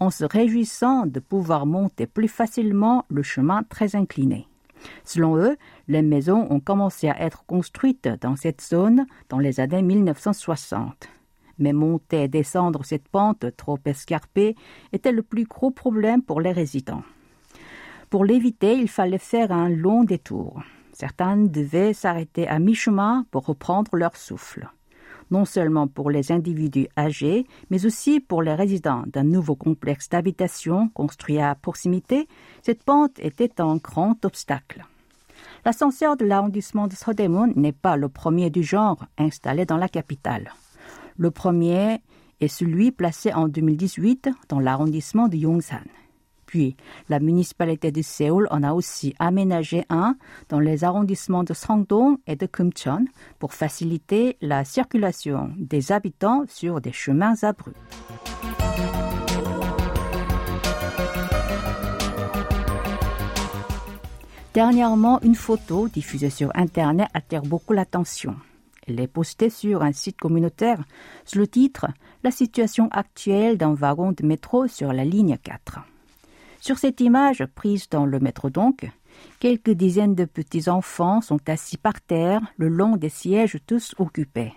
en 0.00 0.10
se 0.10 0.24
réjouissant 0.24 1.06
de 1.06 1.20
pouvoir 1.20 1.66
monter 1.66 2.06
plus 2.06 2.28
facilement 2.28 3.04
le 3.08 3.22
chemin 3.22 3.62
très 3.64 3.94
incliné. 3.96 4.46
Selon 5.04 5.36
eux, 5.36 5.56
les 5.88 6.02
maisons 6.02 6.46
ont 6.50 6.60
commencé 6.60 7.08
à 7.08 7.20
être 7.20 7.44
construites 7.46 8.08
dans 8.20 8.36
cette 8.36 8.62
zone 8.62 9.06
dans 9.28 9.38
les 9.38 9.60
années 9.60 9.82
1960. 9.82 11.08
Mais 11.58 11.72
monter 11.72 12.24
et 12.24 12.28
descendre 12.28 12.84
cette 12.84 13.08
pente 13.08 13.44
trop 13.56 13.78
escarpée 13.84 14.56
était 14.92 15.12
le 15.12 15.22
plus 15.22 15.44
gros 15.44 15.70
problème 15.70 16.22
pour 16.22 16.40
les 16.40 16.52
résidents. 16.52 17.02
Pour 18.10 18.24
l'éviter, 18.24 18.74
il 18.74 18.88
fallait 18.88 19.18
faire 19.18 19.52
un 19.52 19.68
long 19.68 20.04
détour. 20.04 20.62
Certains 20.92 21.36
devaient 21.36 21.94
s'arrêter 21.94 22.46
à 22.46 22.58
mi-chemin 22.58 23.26
pour 23.30 23.46
reprendre 23.46 23.96
leur 23.96 24.16
souffle. 24.16 24.68
Non 25.30 25.44
seulement 25.44 25.86
pour 25.86 26.10
les 26.10 26.32
individus 26.32 26.88
âgés, 26.96 27.46
mais 27.70 27.86
aussi 27.86 28.20
pour 28.20 28.42
les 28.42 28.54
résidents 28.54 29.04
d'un 29.06 29.24
nouveau 29.24 29.54
complexe 29.54 30.08
d'habitation 30.08 30.88
construit 30.90 31.38
à 31.38 31.54
proximité, 31.54 32.28
cette 32.62 32.82
pente 32.82 33.18
était 33.18 33.60
un 33.60 33.76
grand 33.76 34.24
obstacle. 34.24 34.84
L'ascenseur 35.64 36.16
de 36.16 36.24
l'arrondissement 36.24 36.88
de 36.88 36.94
Sodemon 36.94 37.52
n'est 37.54 37.72
pas 37.72 37.96
le 37.96 38.08
premier 38.08 38.50
du 38.50 38.62
genre 38.62 39.04
installé 39.16 39.64
dans 39.64 39.76
la 39.76 39.88
capitale. 39.88 40.52
Le 41.16 41.30
premier 41.30 42.00
est 42.40 42.48
celui 42.48 42.90
placé 42.90 43.32
en 43.32 43.48
2018 43.48 44.28
dans 44.48 44.60
l'arrondissement 44.60 45.28
de 45.28 45.36
Yongsan. 45.36 45.84
Puis, 46.52 46.76
la 47.08 47.18
municipalité 47.18 47.92
de 47.92 48.02
Séoul 48.02 48.46
en 48.50 48.62
a 48.62 48.74
aussi 48.74 49.14
aménagé 49.18 49.86
un 49.88 50.16
dans 50.50 50.60
les 50.60 50.84
arrondissements 50.84 51.44
de 51.44 51.54
Sangdong 51.54 52.18
et 52.26 52.36
de 52.36 52.44
Kumcheon 52.44 53.06
pour 53.38 53.54
faciliter 53.54 54.36
la 54.42 54.62
circulation 54.62 55.50
des 55.56 55.92
habitants 55.92 56.44
sur 56.48 56.82
des 56.82 56.92
chemins 56.92 57.36
abrupts. 57.40 57.78
Dernièrement, 64.52 65.22
une 65.22 65.34
photo 65.34 65.88
diffusée 65.88 66.28
sur 66.28 66.50
Internet 66.54 67.08
attire 67.14 67.40
beaucoup 67.40 67.72
l'attention. 67.72 68.36
Elle 68.86 69.00
est 69.00 69.06
postée 69.06 69.48
sur 69.48 69.82
un 69.82 69.92
site 69.92 70.18
communautaire 70.18 70.84
sous 71.24 71.38
le 71.38 71.46
titre 71.46 71.86
La 72.22 72.30
situation 72.30 72.90
actuelle 72.90 73.56
d'un 73.56 73.72
wagon 73.72 74.12
de 74.12 74.26
métro 74.26 74.66
sur 74.66 74.92
la 74.92 75.06
ligne 75.06 75.38
4. 75.42 75.80
Sur 76.62 76.78
cette 76.78 77.00
image, 77.00 77.44
prise 77.56 77.88
dans 77.88 78.06
le 78.06 78.20
métro 78.20 78.48
donc, 78.48 78.88
quelques 79.40 79.72
dizaines 79.72 80.14
de 80.14 80.24
petits 80.24 80.68
enfants 80.68 81.20
sont 81.20 81.40
assis 81.48 81.76
par 81.76 82.00
terre 82.00 82.40
le 82.56 82.68
long 82.68 82.96
des 82.96 83.08
sièges 83.08 83.58
tous 83.66 83.96
occupés. 83.98 84.52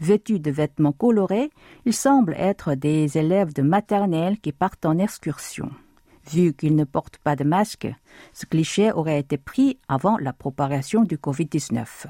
Vêtus 0.00 0.40
de 0.40 0.50
vêtements 0.50 0.90
colorés, 0.90 1.52
ils 1.84 1.94
semblent 1.94 2.34
être 2.36 2.74
des 2.74 3.16
élèves 3.16 3.52
de 3.52 3.62
maternelle 3.62 4.40
qui 4.40 4.50
partent 4.50 4.84
en 4.84 4.98
excursion. 4.98 5.70
Vu 6.32 6.52
qu'ils 6.52 6.74
ne 6.74 6.82
portent 6.82 7.18
pas 7.18 7.36
de 7.36 7.44
masque, 7.44 7.86
ce 8.32 8.44
cliché 8.44 8.90
aurait 8.90 9.20
été 9.20 9.38
pris 9.38 9.78
avant 9.86 10.18
la 10.18 10.32
propagation 10.32 11.04
du 11.04 11.16
Covid-19. 11.16 12.06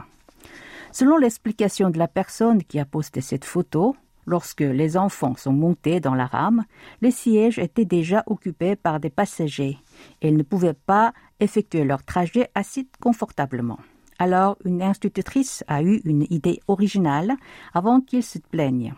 Selon 0.93 1.19
l'explication 1.19 1.91
de 1.91 1.99
la 1.99 2.09
personne 2.09 2.62
qui 2.62 2.79
a 2.79 2.87
posté 2.87 3.21
cette 3.21 3.45
photo, 3.45 3.95
lorsque 4.30 4.60
les 4.60 4.96
enfants 4.96 5.34
sont 5.37 5.52
montés 5.52 6.00
dans 6.00 6.14
la 6.14 6.26
rame, 6.26 6.64
les 7.02 7.10
sièges 7.10 7.58
étaient 7.58 7.84
déjà 7.84 8.22
occupés 8.26 8.76
par 8.76 9.00
des 9.00 9.10
passagers 9.10 9.76
ils 10.22 10.37
ne 10.37 10.42
pouvaient 10.42 10.75
pas 10.75 11.12
effectuer 11.40 11.84
leur 11.84 12.04
trajet 12.04 12.49
assis 12.54 12.88
confortablement. 13.00 13.78
Alors 14.18 14.56
une 14.64 14.82
institutrice 14.82 15.64
a 15.66 15.82
eu 15.82 16.00
une 16.04 16.26
idée 16.30 16.60
originale 16.68 17.34
avant 17.72 18.00
qu'ils 18.00 18.22
se 18.22 18.38
plaignent. 18.38 18.94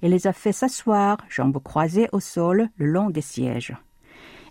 Elle 0.00 0.12
les 0.12 0.26
a 0.26 0.32
fait 0.32 0.52
s'asseoir, 0.52 1.18
jambes 1.28 1.62
croisées 1.62 2.08
au 2.12 2.20
sol, 2.20 2.68
le 2.76 2.86
long 2.86 3.10
des 3.10 3.20
sièges. 3.20 3.74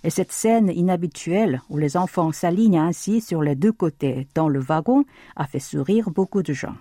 Et 0.03 0.09
cette 0.09 0.31
scène 0.31 0.69
inhabituelle 0.69 1.61
où 1.69 1.77
les 1.77 1.95
enfants 1.95 2.31
s'alignent 2.31 2.79
ainsi 2.79 3.21
sur 3.21 3.41
les 3.41 3.55
deux 3.55 3.71
côtés 3.71 4.27
dans 4.33 4.49
le 4.49 4.59
wagon 4.59 5.05
a 5.35 5.45
fait 5.45 5.59
sourire 5.59 6.09
beaucoup 6.09 6.41
de 6.43 6.53
gens. 6.53 6.75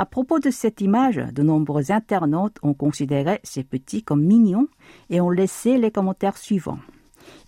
À 0.00 0.06
propos 0.06 0.38
de 0.38 0.50
cette 0.50 0.80
image, 0.80 1.16
de 1.16 1.42
nombreux 1.42 1.90
internautes 1.90 2.58
ont 2.62 2.72
considéré 2.72 3.40
ces 3.42 3.64
petits 3.64 4.04
comme 4.04 4.22
mignons 4.22 4.68
et 5.10 5.20
ont 5.20 5.28
laissé 5.28 5.76
les 5.76 5.90
commentaires 5.90 6.36
suivants. 6.36 6.78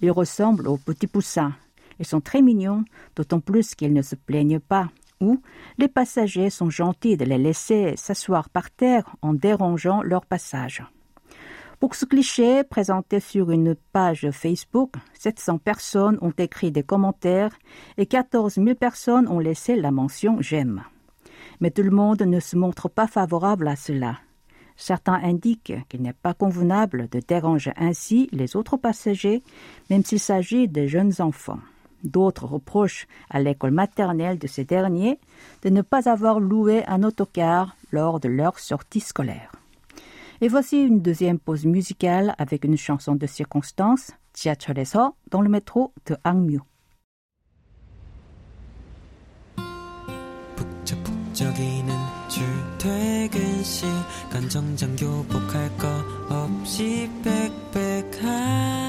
Ils 0.00 0.11
ressemblent 0.11 0.66
aux 0.66 0.76
petits 0.76 1.07
poussins. 1.07 1.52
Ils 2.00 2.07
sont 2.07 2.21
très 2.21 2.42
mignons, 2.42 2.85
d'autant 3.14 3.38
plus 3.38 3.76
qu'ils 3.76 3.92
ne 3.92 4.02
se 4.02 4.16
plaignent 4.16 4.59
pas. 4.59 4.88
Ou 5.21 5.40
les 5.78 5.87
passagers 5.87 6.50
sont 6.50 6.71
gentils 6.71 7.16
de 7.16 7.25
les 7.25 7.38
laisser 7.38 7.95
s'asseoir 7.97 8.49
par 8.50 8.73
terre 8.73 9.14
en 9.23 9.33
dérangeant 9.33 10.02
leur 10.02 10.26
passage. 10.26 10.83
Pour 11.78 11.95
ce 11.95 12.04
cliché 12.04 12.64
présenté 12.64 13.21
sur 13.21 13.52
une 13.52 13.76
page 13.92 14.28
Facebook, 14.33 14.95
700 15.14 15.59
personnes 15.59 16.19
ont 16.21 16.35
écrit 16.37 16.73
des 16.73 16.83
commentaires 16.83 17.57
et 17.97 18.07
14 18.07 18.54
000 18.54 18.75
personnes 18.75 19.28
ont 19.28 19.38
laissé 19.38 19.76
la 19.76 19.92
mention 19.92 20.38
j'aime. 20.40 20.83
Mais 21.60 21.70
tout 21.70 21.82
le 21.82 21.90
monde 21.90 22.22
ne 22.22 22.40
se 22.40 22.56
montre 22.56 22.88
pas 22.88 23.06
favorable 23.06 23.68
à 23.68 23.76
cela. 23.76 24.18
Certains 24.76 25.20
indiquent 25.22 25.74
qu'il 25.88 26.00
n'est 26.00 26.14
pas 26.14 26.32
convenable 26.32 27.08
de 27.10 27.20
déranger 27.20 27.72
ainsi 27.76 28.28
les 28.32 28.56
autres 28.56 28.78
passagers, 28.78 29.42
même 29.90 30.02
s'il 30.04 30.20
s'agit 30.20 30.68
de 30.68 30.86
jeunes 30.86 31.12
enfants. 31.18 31.60
D'autres 32.02 32.46
reprochent 32.46 33.06
à 33.28 33.40
l'école 33.40 33.72
maternelle 33.72 34.38
de 34.38 34.46
ces 34.46 34.64
derniers 34.64 35.18
de 35.62 35.68
ne 35.68 35.82
pas 35.82 36.08
avoir 36.08 36.40
loué 36.40 36.82
un 36.86 37.02
autocar 37.02 37.76
lors 37.92 38.20
de 38.20 38.28
leur 38.28 38.58
sortie 38.58 39.00
scolaire. 39.00 39.52
Et 40.40 40.48
voici 40.48 40.80
une 40.80 41.02
deuxième 41.02 41.38
pause 41.38 41.66
musicale 41.66 42.34
avec 42.38 42.64
une 42.64 42.78
chanson 42.78 43.14
de 43.14 43.26
circonstance, 43.26 44.12
Tiacholesa, 44.32 45.12
dans 45.30 45.42
le 45.42 45.50
métro 45.50 45.92
de 46.06 46.16
Hangmyo. 46.24 46.62
북적북적이는 51.39 51.93
출퇴근 52.29 53.63
시간 53.63 54.50
정장 54.50 54.95
교복할 54.95 55.69
거 55.77 55.88
없이 56.29 57.09
빽빽한 57.24 58.85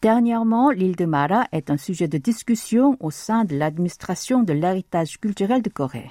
Dernièrement, 0.00 0.70
l'île 0.70 0.96
de 0.96 1.04
Mara 1.04 1.46
est 1.52 1.68
un 1.68 1.76
sujet 1.76 2.08
de 2.08 2.16
discussion 2.16 2.96
au 3.00 3.10
sein 3.10 3.44
de 3.44 3.54
l'administration 3.54 4.42
de 4.42 4.54
l'héritage 4.54 5.20
culturel 5.20 5.60
de 5.60 5.68
Corée. 5.68 6.10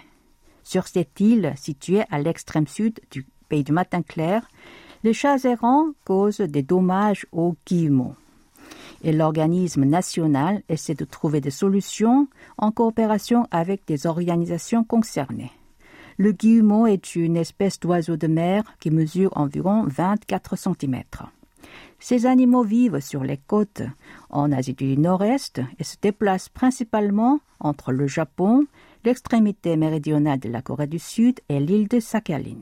Sur 0.62 0.88
cette 0.88 1.19
île, 1.19 1.53
située 1.58 2.03
à 2.12 2.19
l'extrême 2.19 2.67
sud 2.67 3.00
du 3.10 3.25
pays 3.48 3.63
du 3.63 3.72
matin 3.72 4.03
clair, 4.03 4.48
les 5.03 5.13
chats 5.13 5.43
errants 5.43 5.88
causent 6.05 6.38
des 6.41 6.62
dommages 6.62 7.25
aux 7.31 7.55
guillemots. 7.65 8.13
Et 9.04 9.12
l'organisme 9.12 9.84
national 9.84 10.62
essaie 10.68 10.94
de 10.94 11.04
trouver 11.04 11.40
des 11.40 11.50
solutions 11.50 12.26
en 12.56 12.73
coopération 12.73 13.46
avec 13.50 13.87
des 13.87 14.06
organisations 14.06 14.82
concernées. 14.82 15.52
Le 16.16 16.32
guillemot 16.32 16.87
est 16.87 17.14
une 17.14 17.37
espèce 17.37 17.78
d'oiseau 17.78 18.16
de 18.16 18.26
mer 18.26 18.64
qui 18.80 18.90
mesure 18.90 19.30
environ 19.37 19.84
24 19.87 20.56
cm. 20.56 21.02
Ces 21.99 22.25
animaux 22.26 22.62
vivent 22.62 23.00
sur 23.00 23.25
les 23.25 23.37
côtes 23.37 23.82
en 24.30 24.52
Asie 24.52 24.75
du 24.75 24.96
Nord-Est 24.96 25.61
et 25.78 25.84
se 25.84 25.96
déplacent 26.00 26.49
principalement 26.49 27.40
entre 27.61 27.92
le 27.92 28.06
Japon, 28.06 28.66
l'extrémité 29.04 29.76
méridionale 29.76 30.38
de 30.38 30.49
la 30.49 30.62
Corée 30.62 30.87
du 30.87 30.99
Sud 30.99 31.40
et 31.49 31.61
l'île 31.61 31.88
de 31.88 32.00
Sakhalin. 32.00 32.61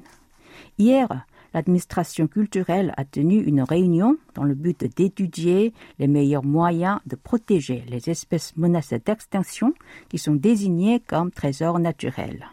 Hier, 0.78 1.26
l'administration 1.54 2.26
culturelle 2.26 2.94
a 2.96 3.04
tenu 3.04 3.42
une 3.42 3.62
réunion 3.62 4.16
dans 4.34 4.44
le 4.44 4.54
but 4.54 4.84
d'étudier 4.96 5.72
les 5.98 6.08
meilleurs 6.08 6.44
moyens 6.44 7.00
de 7.06 7.16
protéger 7.16 7.84
les 7.88 8.10
espèces 8.10 8.56
menacées 8.56 9.00
d'extinction 9.04 9.74
qui 10.08 10.18
sont 10.18 10.34
désignées 10.34 11.00
comme 11.00 11.30
trésors 11.30 11.78
naturels. 11.78 12.46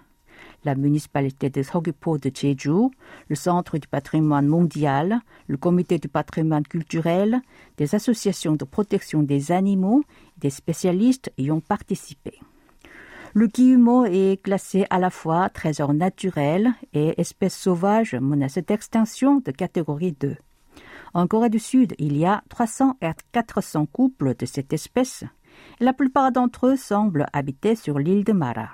La 0.66 0.76
municipalité 0.76 1.50
de 1.50 1.64
Seogwipo 1.64 2.18
de 2.18 2.32
Jeju, 2.34 2.90
le 3.30 3.36
Centre 3.36 3.78
du 3.78 3.88
patrimoine 3.88 4.48
mondial, 4.48 5.22
le 5.48 5.56
Comité 5.56 6.00
du 6.00 6.10
patrimoine 6.10 6.68
culturel, 6.68 7.40
des 7.78 7.96
associations 7.96 8.56
de 8.56 8.66
protection 8.66 9.24
des 9.24 9.54
animaux, 9.54 10.04
des 10.38 10.50
spécialistes 10.50 11.32
y 11.38 11.50
ont 11.50 11.62
participé. 11.62 12.40
Le 13.36 13.46
guillemot 13.46 14.06
est 14.06 14.42
classé 14.42 14.88
à 14.90 14.98
la 14.98 15.12
fois 15.12 15.50
trésor 15.50 15.94
naturel 15.94 16.74
et 16.94 17.20
espèce 17.22 17.56
sauvage 17.56 18.16
menacée 18.16 18.64
d'extinction 18.64 19.40
de 19.46 19.52
catégorie 19.52 20.14
2. 20.20 20.36
En 21.14 21.28
Corée 21.28 21.50
du 21.50 21.60
Sud, 21.60 21.94
il 22.00 22.18
y 22.18 22.26
a 22.26 22.42
300 22.50 22.98
à 23.02 23.14
400 23.32 23.86
couples 23.86 24.34
de 24.36 24.48
cette 24.48 24.74
espèce. 24.74 25.24
La 25.80 25.94
plupart 25.94 26.32
d'entre 26.32 26.68
eux 26.68 26.76
semblent 26.76 27.28
habiter 27.32 27.76
sur 27.76 28.00
l'île 28.00 28.24
de 28.24 28.34
Mara. 28.34 28.70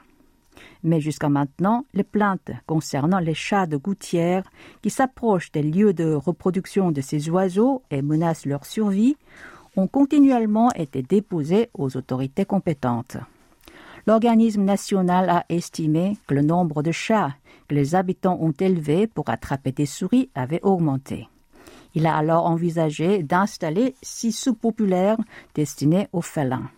Mais 0.84 1.02
jusqu'à 1.02 1.28
maintenant, 1.28 1.84
les 1.94 2.06
plaintes 2.06 2.52
concernant 2.66 3.20
les 3.20 3.34
chats 3.34 3.66
de 3.66 3.76
gouttière 3.76 4.44
qui 4.82 4.90
s'approchent 4.90 5.52
des 5.52 5.64
lieux 5.64 5.94
de 5.94 6.14
reproduction 6.14 6.92
de 6.92 7.02
ces 7.02 7.30
oiseaux 7.30 7.84
et 7.92 8.02
menacent 8.02 8.46
leur 8.46 8.66
survie 8.66 9.18
ont 9.76 9.88
continuellement 9.88 10.72
été 10.72 11.02
déposées 11.02 11.70
aux 11.74 11.98
autorités 11.98 12.46
compétentes. 12.46 13.18
L'organisme 14.08 14.64
national 14.64 15.30
a 15.30 15.46
estimé 15.50 16.18
que 16.28 16.36
le 16.36 16.44
nombre 16.44 16.84
de 16.84 16.92
chats 16.92 17.36
que 17.68 17.74
les 17.74 17.96
habitants 17.96 18.38
ont 18.40 18.52
élevés 18.52 19.08
pour 19.08 19.30
attraper 19.30 19.72
des 19.72 19.88
souris 19.88 20.30
avait 20.36 20.62
augmenté. 20.62 21.28
Il 21.96 22.06
a 22.06 22.16
alors 22.16 22.46
envisagé 22.46 23.24
d'installer 23.24 23.96
six 24.04 24.32
sous-populaires 24.32 25.18
destinés 25.56 26.08
aux 26.14 26.22
félins. 26.22 26.70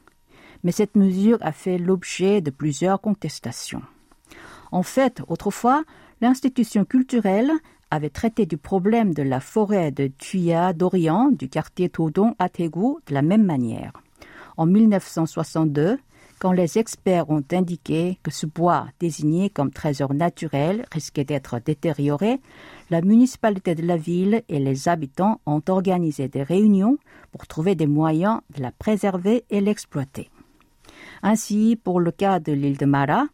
Mais 0.64 0.72
cette 0.72 0.96
mesure 0.96 1.40
a 1.42 1.52
fait 1.52 1.78
l'objet 1.78 2.40
de 2.40 2.52
plusieurs 2.52 3.02
contestations. 3.02 3.82
En 4.72 4.84
fait, 4.84 5.22
autrefois, 5.28 5.84
l'institution 6.22 6.86
culturelle 6.86 7.52
avait 7.92 8.10
traité 8.10 8.46
du 8.46 8.58
problème 8.58 9.14
de 9.14 9.24
la 9.24 9.40
forêt 9.40 9.92
de 9.92 10.08
Tuya 10.08 10.74
d'Orient 10.74 11.32
du 11.32 11.50
quartier 11.50 11.90
Todon 11.90 12.36
à 12.38 12.50
Tégou 12.50 13.00
de 13.08 13.14
la 13.14 13.22
même 13.22 13.46
manière. 13.46 13.94
En 14.58 14.66
1962, 14.66 15.98
quand 16.40 16.52
les 16.52 16.78
experts 16.78 17.30
ont 17.30 17.44
indiqué 17.52 18.20
que 18.24 18.32
ce 18.32 18.46
bois 18.46 18.88
désigné 19.00 19.50
comme 19.50 19.72
trésor 19.72 20.14
naturel 20.14 20.86
risquait 20.92 21.24
d'être 21.24 21.60
détérioré, 21.60 22.40
la 22.90 23.02
municipalité 23.02 23.76
de 23.76 23.86
la 23.86 23.98
ville 23.98 24.44
et 24.48 24.60
les 24.60 24.88
habitants 24.88 25.42
ont 25.46 25.62
organisé 25.68 26.28
des 26.28 26.44
réunions 26.44 26.98
pour 27.32 27.48
trouver 27.48 27.76
des 27.76 27.88
moyens 27.88 28.42
de 28.56 28.62
la 28.62 28.72
préserver 28.72 29.46
et 29.50 29.62
l'exploiter. 29.62 30.30
Ainsi, 31.24 31.80
pour 31.84 32.00
le 32.00 32.12
cas 32.12 32.40
de 32.40 32.52
l'île 32.52 32.78
de 32.78 32.86
Mara, 32.86 33.26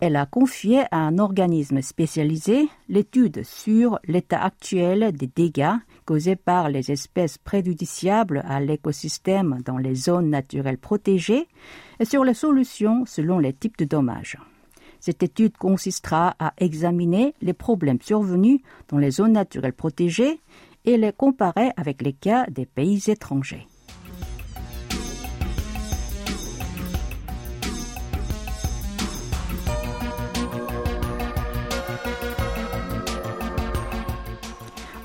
elle 0.00 0.16
a 0.16 0.26
confié 0.26 0.82
à 0.90 0.98
un 0.98 1.18
organisme 1.18 1.80
spécialisé 1.80 2.68
l'étude 2.88 3.44
sur 3.44 4.00
l'état 4.04 4.42
actuel 4.42 5.12
des 5.12 5.28
dégâts 5.28 5.76
causés 6.04 6.36
par 6.36 6.68
les 6.68 6.90
espèces 6.90 7.38
préjudiciables 7.38 8.42
à 8.46 8.60
l'écosystème 8.60 9.60
dans 9.64 9.78
les 9.78 9.94
zones 9.94 10.30
naturelles 10.30 10.78
protégées 10.78 11.48
et 12.00 12.04
sur 12.04 12.24
les 12.24 12.34
solutions 12.34 13.04
selon 13.06 13.38
les 13.38 13.52
types 13.52 13.78
de 13.78 13.84
dommages. 13.84 14.38
Cette 15.00 15.22
étude 15.22 15.56
consistera 15.56 16.36
à 16.38 16.54
examiner 16.58 17.34
les 17.42 17.54
problèmes 17.54 18.00
survenus 18.00 18.60
dans 18.88 18.98
les 18.98 19.10
zones 19.10 19.32
naturelles 19.32 19.72
protégées 19.72 20.40
et 20.84 20.96
les 20.96 21.12
comparer 21.12 21.70
avec 21.76 22.02
les 22.02 22.12
cas 22.12 22.46
des 22.46 22.66
pays 22.66 23.02
étrangers. 23.08 23.66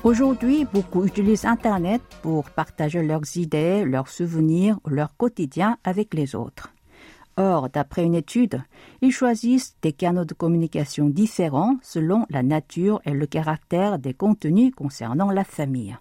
Aujourd'hui, 0.08 0.64
beaucoup 0.64 1.04
utilisent 1.04 1.44
Internet 1.44 2.00
pour 2.22 2.48
partager 2.48 3.02
leurs 3.02 3.36
idées, 3.36 3.84
leurs 3.84 4.08
souvenirs, 4.08 4.80
leur 4.86 5.14
quotidien 5.18 5.76
avec 5.84 6.14
les 6.14 6.34
autres. 6.34 6.72
Or, 7.36 7.68
d'après 7.68 8.04
une 8.04 8.14
étude, 8.14 8.62
ils 9.02 9.12
choisissent 9.12 9.76
des 9.82 9.92
canaux 9.92 10.24
de 10.24 10.32
communication 10.32 11.10
différents 11.10 11.76
selon 11.82 12.24
la 12.30 12.42
nature 12.42 13.02
et 13.04 13.10
le 13.10 13.26
caractère 13.26 13.98
des 13.98 14.14
contenus 14.14 14.72
concernant 14.74 15.30
la 15.30 15.44
famille. 15.44 15.98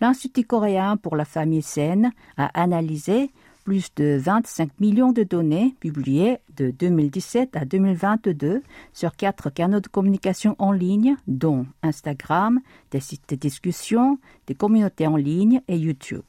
L'Institut 0.00 0.44
coréen 0.44 0.96
pour 0.96 1.16
la 1.16 1.24
famille 1.24 1.62
saine 1.62 2.12
a 2.36 2.46
analysé 2.54 3.32
plus 3.70 3.94
de 3.94 4.18
25 4.20 4.80
millions 4.80 5.12
de 5.12 5.22
données 5.22 5.76
publiées 5.78 6.38
de 6.56 6.72
2017 6.72 7.54
à 7.54 7.64
2022 7.64 8.64
sur 8.92 9.14
quatre 9.14 9.48
canaux 9.48 9.78
de 9.78 9.86
communication 9.86 10.56
en 10.58 10.72
ligne, 10.72 11.14
dont 11.28 11.66
Instagram, 11.84 12.58
des 12.90 12.98
sites 12.98 13.28
de 13.28 13.36
discussion, 13.36 14.18
des 14.48 14.56
communautés 14.56 15.06
en 15.06 15.14
ligne 15.14 15.60
et 15.68 15.76
YouTube. 15.76 16.24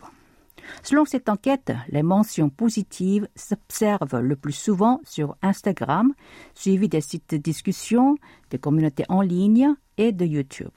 Selon 0.84 1.04
cette 1.04 1.30
enquête, 1.30 1.72
les 1.90 2.04
mentions 2.04 2.52
positives 2.52 3.28
s'observent 3.36 4.20
le 4.20 4.36
plus 4.36 4.54
souvent 4.54 5.02
sur 5.04 5.36
Instagram, 5.42 6.14
suivies 6.54 6.90
des 6.90 7.02
sites 7.02 7.32
de 7.32 7.38
discussion, 7.38 8.18
des 8.52 8.60
communautés 8.60 9.06
en 9.10 9.22
ligne 9.22 9.74
et 9.98 10.12
de 10.12 10.26
YouTube. 10.26 10.70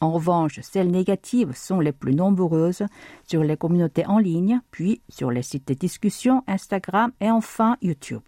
En 0.00 0.12
revanche, 0.12 0.60
celles 0.62 0.90
négatives 0.90 1.54
sont 1.54 1.78
les 1.78 1.92
plus 1.92 2.14
nombreuses 2.14 2.84
sur 3.26 3.44
les 3.44 3.58
communautés 3.58 4.06
en 4.06 4.18
ligne, 4.18 4.60
puis 4.70 5.02
sur 5.10 5.30
les 5.30 5.42
sites 5.42 5.68
de 5.68 5.74
discussion, 5.74 6.42
Instagram 6.46 7.12
et 7.20 7.30
enfin 7.30 7.76
YouTube. 7.82 8.22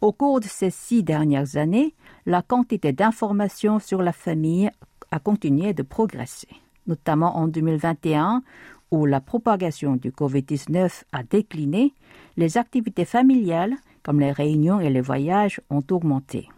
Au 0.00 0.12
cours 0.12 0.40
de 0.40 0.46
ces 0.46 0.70
six 0.70 1.04
dernières 1.04 1.56
années, 1.56 1.94
la 2.26 2.42
quantité 2.42 2.92
d'informations 2.92 3.78
sur 3.78 4.02
la 4.02 4.12
famille 4.12 4.70
a 5.12 5.20
continué 5.20 5.74
de 5.74 5.84
progresser, 5.84 6.48
notamment 6.88 7.36
en 7.36 7.46
2021 7.46 8.42
où 8.90 9.06
la 9.06 9.20
propagation 9.20 9.96
du 9.96 10.10
Covid-19 10.10 11.04
a 11.12 11.22
décliné, 11.22 11.94
les 12.36 12.58
activités 12.58 13.04
familiales, 13.04 13.74
comme 14.02 14.20
les 14.20 14.32
réunions 14.32 14.80
et 14.80 14.90
les 14.90 15.00
voyages, 15.00 15.60
ont 15.70 15.82
augmenté. 15.90 16.48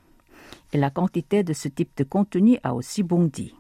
Et 0.72 0.78
la 0.78 0.90
quantité 0.90 1.44
de 1.44 1.52
ce 1.52 1.68
type 1.68 1.96
de 1.96 2.04
contenu 2.04 2.58
a 2.62 2.74
aussi 2.74 3.02
bondi. 3.02 3.54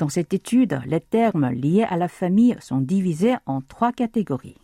Dans 0.00 0.08
cette 0.08 0.32
étude, 0.32 0.80
les 0.86 1.02
termes 1.02 1.50
liés 1.50 1.84
à 1.86 1.98
la 1.98 2.08
famille 2.08 2.56
sont 2.60 2.80
divisés 2.80 3.34
en 3.44 3.60
trois 3.60 3.92
catégories. 3.92 4.56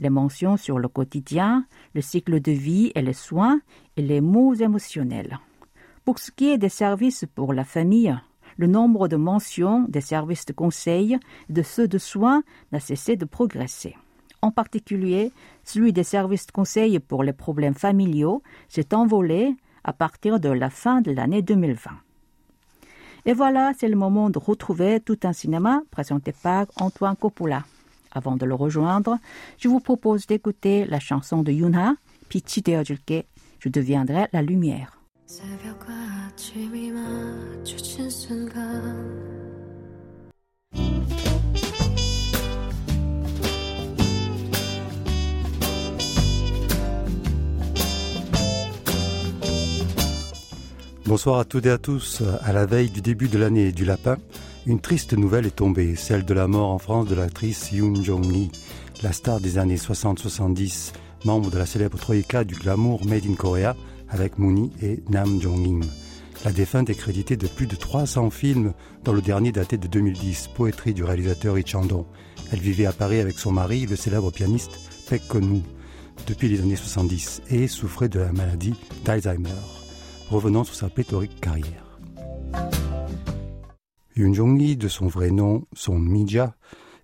Les 0.00 0.10
mentions 0.10 0.56
sur 0.56 0.80
le 0.80 0.88
quotidien, 0.88 1.64
le 1.94 2.00
cycle 2.00 2.40
de 2.40 2.50
vie 2.50 2.90
et 2.96 3.02
les 3.02 3.12
soins, 3.12 3.60
et 3.96 4.02
les 4.02 4.20
mots 4.20 4.52
émotionnels. 4.52 5.38
Pour 6.04 6.18
ce 6.18 6.32
qui 6.32 6.48
est 6.48 6.58
des 6.58 6.68
services 6.68 7.24
pour 7.36 7.52
la 7.52 7.62
famille, 7.62 8.18
le 8.56 8.66
nombre 8.66 9.06
de 9.06 9.14
mentions 9.14 9.86
des 9.88 10.00
services 10.00 10.44
de 10.44 10.52
conseil 10.52 11.18
et 11.48 11.52
de 11.52 11.62
ceux 11.62 11.86
de 11.86 11.98
soins 11.98 12.42
n'a 12.72 12.80
cessé 12.80 13.14
de 13.14 13.26
progresser. 13.26 13.94
En 14.42 14.50
particulier, 14.50 15.30
celui 15.62 15.92
des 15.92 16.02
services 16.02 16.48
de 16.48 16.52
conseil 16.52 16.98
pour 16.98 17.22
les 17.22 17.32
problèmes 17.32 17.74
familiaux 17.74 18.42
s'est 18.66 18.92
envolé 18.92 19.54
à 19.84 19.92
partir 19.92 20.40
de 20.40 20.48
la 20.48 20.68
fin 20.68 21.00
de 21.00 21.12
l'année 21.12 21.42
2020. 21.42 21.92
Et 23.26 23.32
voilà, 23.32 23.72
c'est 23.78 23.88
le 23.88 23.96
moment 23.96 24.28
de 24.28 24.38
retrouver 24.38 25.00
tout 25.00 25.18
un 25.24 25.32
cinéma 25.32 25.82
présenté 25.90 26.32
par 26.32 26.66
Antoine 26.76 27.16
Coppola. 27.16 27.64
Avant 28.12 28.36
de 28.36 28.44
le 28.44 28.54
rejoindre, 28.54 29.18
je 29.58 29.68
vous 29.68 29.80
propose 29.80 30.26
d'écouter 30.26 30.84
la 30.84 31.00
chanson 31.00 31.42
de 31.42 31.50
Yuna, 31.50 31.96
Pichi 32.28 32.62
deojulke, 32.62 33.26
je 33.60 33.68
deviendrai 33.68 34.26
la 34.32 34.42
lumière. 34.42 35.00
Bonsoir 51.06 51.38
à 51.38 51.44
toutes 51.44 51.66
et 51.66 51.70
à 51.70 51.76
tous. 51.76 52.22
À 52.42 52.54
la 52.54 52.64
veille 52.64 52.88
du 52.88 53.02
début 53.02 53.28
de 53.28 53.36
l'année 53.36 53.72
du 53.72 53.84
lapin, 53.84 54.16
une 54.64 54.80
triste 54.80 55.12
nouvelle 55.12 55.44
est 55.44 55.56
tombée, 55.56 55.96
celle 55.96 56.24
de 56.24 56.32
la 56.32 56.48
mort 56.48 56.70
en 56.70 56.78
France 56.78 57.08
de 57.08 57.14
l'actrice 57.14 57.72
Yoon 57.72 58.02
Jong-lee, 58.02 58.50
la 59.02 59.12
star 59.12 59.38
des 59.38 59.58
années 59.58 59.76
60-70, 59.76 60.94
membre 61.26 61.50
de 61.50 61.58
la 61.58 61.66
célèbre 61.66 61.98
troïka 61.98 62.44
du 62.44 62.54
glamour 62.54 63.04
Made 63.04 63.26
in 63.26 63.34
Korea 63.34 63.76
avec 64.08 64.38
Mooney 64.38 64.70
et 64.82 65.02
Nam 65.10 65.42
Jong-im. 65.42 65.80
La 66.42 66.52
défunte 66.52 66.88
est 66.88 66.94
créditée 66.94 67.36
de 67.36 67.48
plus 67.48 67.66
de 67.66 67.76
300 67.76 68.30
films, 68.30 68.72
dont 69.04 69.12
le 69.12 69.20
dernier 69.20 69.52
daté 69.52 69.76
de 69.76 69.86
2010, 69.86 70.48
poétrie 70.54 70.94
du 70.94 71.04
réalisateur 71.04 71.56
Chandon. 71.66 72.06
Elle 72.50 72.60
vivait 72.60 72.86
à 72.86 72.92
Paris 72.92 73.20
avec 73.20 73.38
son 73.38 73.52
mari, 73.52 73.84
le 73.84 73.96
célèbre 73.96 74.30
pianiste 74.30 74.78
Pek 75.10 75.28
Kon 75.28 75.60
depuis 76.26 76.48
les 76.48 76.62
années 76.62 76.76
70 76.76 77.42
et 77.50 77.68
souffrait 77.68 78.08
de 78.08 78.20
la 78.20 78.32
maladie 78.32 78.72
d'Alzheimer 79.04 79.83
revenant 80.28 80.64
sur 80.64 80.74
sa 80.74 80.88
pléthorique 80.88 81.40
carrière. 81.40 81.98
Yoon 84.16 84.32
jong 84.32 84.76
de 84.76 84.88
son 84.88 85.06
vrai 85.08 85.30
nom, 85.30 85.66
son 85.72 85.98
Mija, 85.98 86.54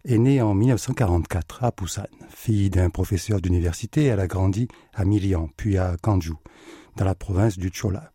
est 0.05 0.19
née 0.19 0.41
en 0.41 0.55
1944 0.55 1.65
à 1.65 1.73
Busan. 1.77 2.05
Fille 2.29 2.71
d'un 2.71 2.89
professeur 2.91 3.41
d'université, 3.41 4.05
elle 4.05 4.21
a 4.21 4.27
grandi 4.27 4.69
à 4.95 5.05
Milian, 5.05 5.51
puis 5.57 5.77
à 5.77 5.97
Kanju, 6.01 6.35
dans 6.97 7.05
la 7.05 7.15
province 7.15 7.59
du 7.59 7.71
Chola. 7.73 8.13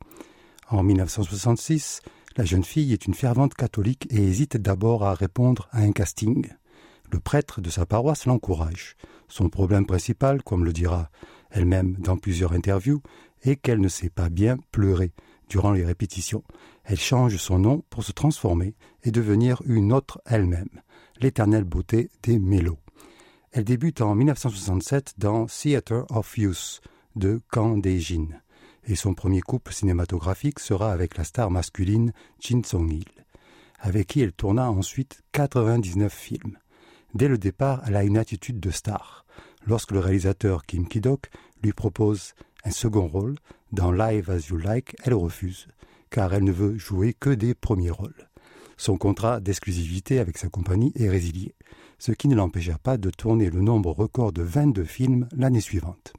En 0.69 0.81
1966, 0.81 2.01
la 2.37 2.45
jeune 2.45 2.63
fille 2.63 2.91
est 2.91 3.05
une 3.05 3.13
fervente 3.13 3.53
catholique 3.53 4.07
et 4.09 4.23
hésite 4.23 4.57
d'abord 4.57 5.03
à 5.03 5.13
répondre 5.13 5.67
à 5.71 5.81
un 5.81 5.91
casting. 5.91 6.47
Le 7.11 7.19
prêtre 7.19 7.61
de 7.61 7.69
sa 7.69 7.85
paroisse 7.85 8.25
l'encourage. 8.25 8.95
Son 9.27 9.49
problème 9.49 9.85
principal, 9.85 10.41
comme 10.43 10.65
le 10.65 10.73
dira 10.73 11.09
elle-même 11.51 11.95
dans 11.99 12.17
plusieurs 12.17 12.53
interviews, 12.53 13.01
et 13.45 13.55
qu'elle 13.55 13.79
ne 13.79 13.87
sait 13.87 14.09
pas 14.09 14.29
bien 14.29 14.57
pleurer 14.71 15.13
durant 15.49 15.71
les 15.71 15.85
répétitions. 15.85 16.43
Elle 16.83 16.99
change 16.99 17.37
son 17.37 17.59
nom 17.59 17.83
pour 17.89 18.03
se 18.03 18.11
transformer 18.11 18.75
et 19.03 19.11
devenir 19.11 19.61
une 19.65 19.93
autre 19.93 20.21
elle-même, 20.25 20.81
l'éternelle 21.21 21.63
beauté 21.63 22.09
des 22.23 22.39
mélos. 22.39 22.79
Elle 23.51 23.63
débute 23.63 24.01
en 24.01 24.15
1967 24.15 25.13
dans 25.17 25.45
Theatre 25.45 26.05
of 26.09 26.37
Youth 26.37 26.81
de 27.15 27.41
Kang 27.51 27.81
Dae-jin 27.81 28.27
et 28.87 28.95
son 28.95 29.13
premier 29.13 29.41
couple 29.41 29.73
cinématographique 29.73 30.59
sera 30.59 30.91
avec 30.91 31.17
la 31.17 31.23
star 31.23 31.49
masculine 31.49 32.13
Jin 32.39 32.61
Song-il, 32.63 33.05
avec 33.79 34.07
qui 34.07 34.21
elle 34.21 34.33
tourna 34.33 34.69
ensuite 34.69 35.21
99 35.31 36.13
films. 36.13 36.57
Dès 37.13 37.27
le 37.27 37.37
départ, 37.37 37.81
elle 37.87 37.95
a 37.95 38.03
une 38.03 38.17
attitude 38.17 38.59
de 38.59 38.71
star. 38.71 39.25
Lorsque 39.65 39.91
le 39.91 39.99
réalisateur 39.99 40.65
Kim 40.65 40.87
Ki-dok 40.87 41.29
lui 41.63 41.73
propose 41.73 42.33
un 42.65 42.71
second 42.71 43.07
rôle 43.07 43.35
dans 43.71 43.91
Live 43.91 44.29
as 44.29 44.49
You 44.49 44.57
Like, 44.57 44.95
elle 45.03 45.13
refuse, 45.13 45.67
car 46.09 46.33
elle 46.33 46.43
ne 46.43 46.51
veut 46.51 46.77
jouer 46.77 47.13
que 47.13 47.29
des 47.29 47.53
premiers 47.53 47.91
rôles. 47.91 48.29
Son 48.77 48.97
contrat 48.97 49.39
d'exclusivité 49.39 50.19
avec 50.19 50.37
sa 50.37 50.49
compagnie 50.49 50.91
est 50.95 51.09
résilié, 51.09 51.55
ce 51.99 52.11
qui 52.11 52.27
ne 52.27 52.35
l'empêcha 52.35 52.77
pas 52.77 52.97
de 52.97 53.09
tourner 53.09 53.49
le 53.49 53.61
nombre 53.61 53.91
record 53.91 54.33
de 54.33 54.41
22 54.41 54.83
films 54.83 55.29
l'année 55.31 55.61
suivante. 55.61 56.13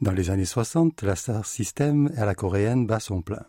Dans 0.00 0.10
les 0.10 0.30
années 0.30 0.44
60, 0.44 1.02
la 1.02 1.14
Star 1.14 1.46
System 1.46 2.10
à 2.16 2.24
la 2.24 2.34
coréenne 2.34 2.84
bat 2.84 2.98
son 2.98 3.22
plein. 3.22 3.44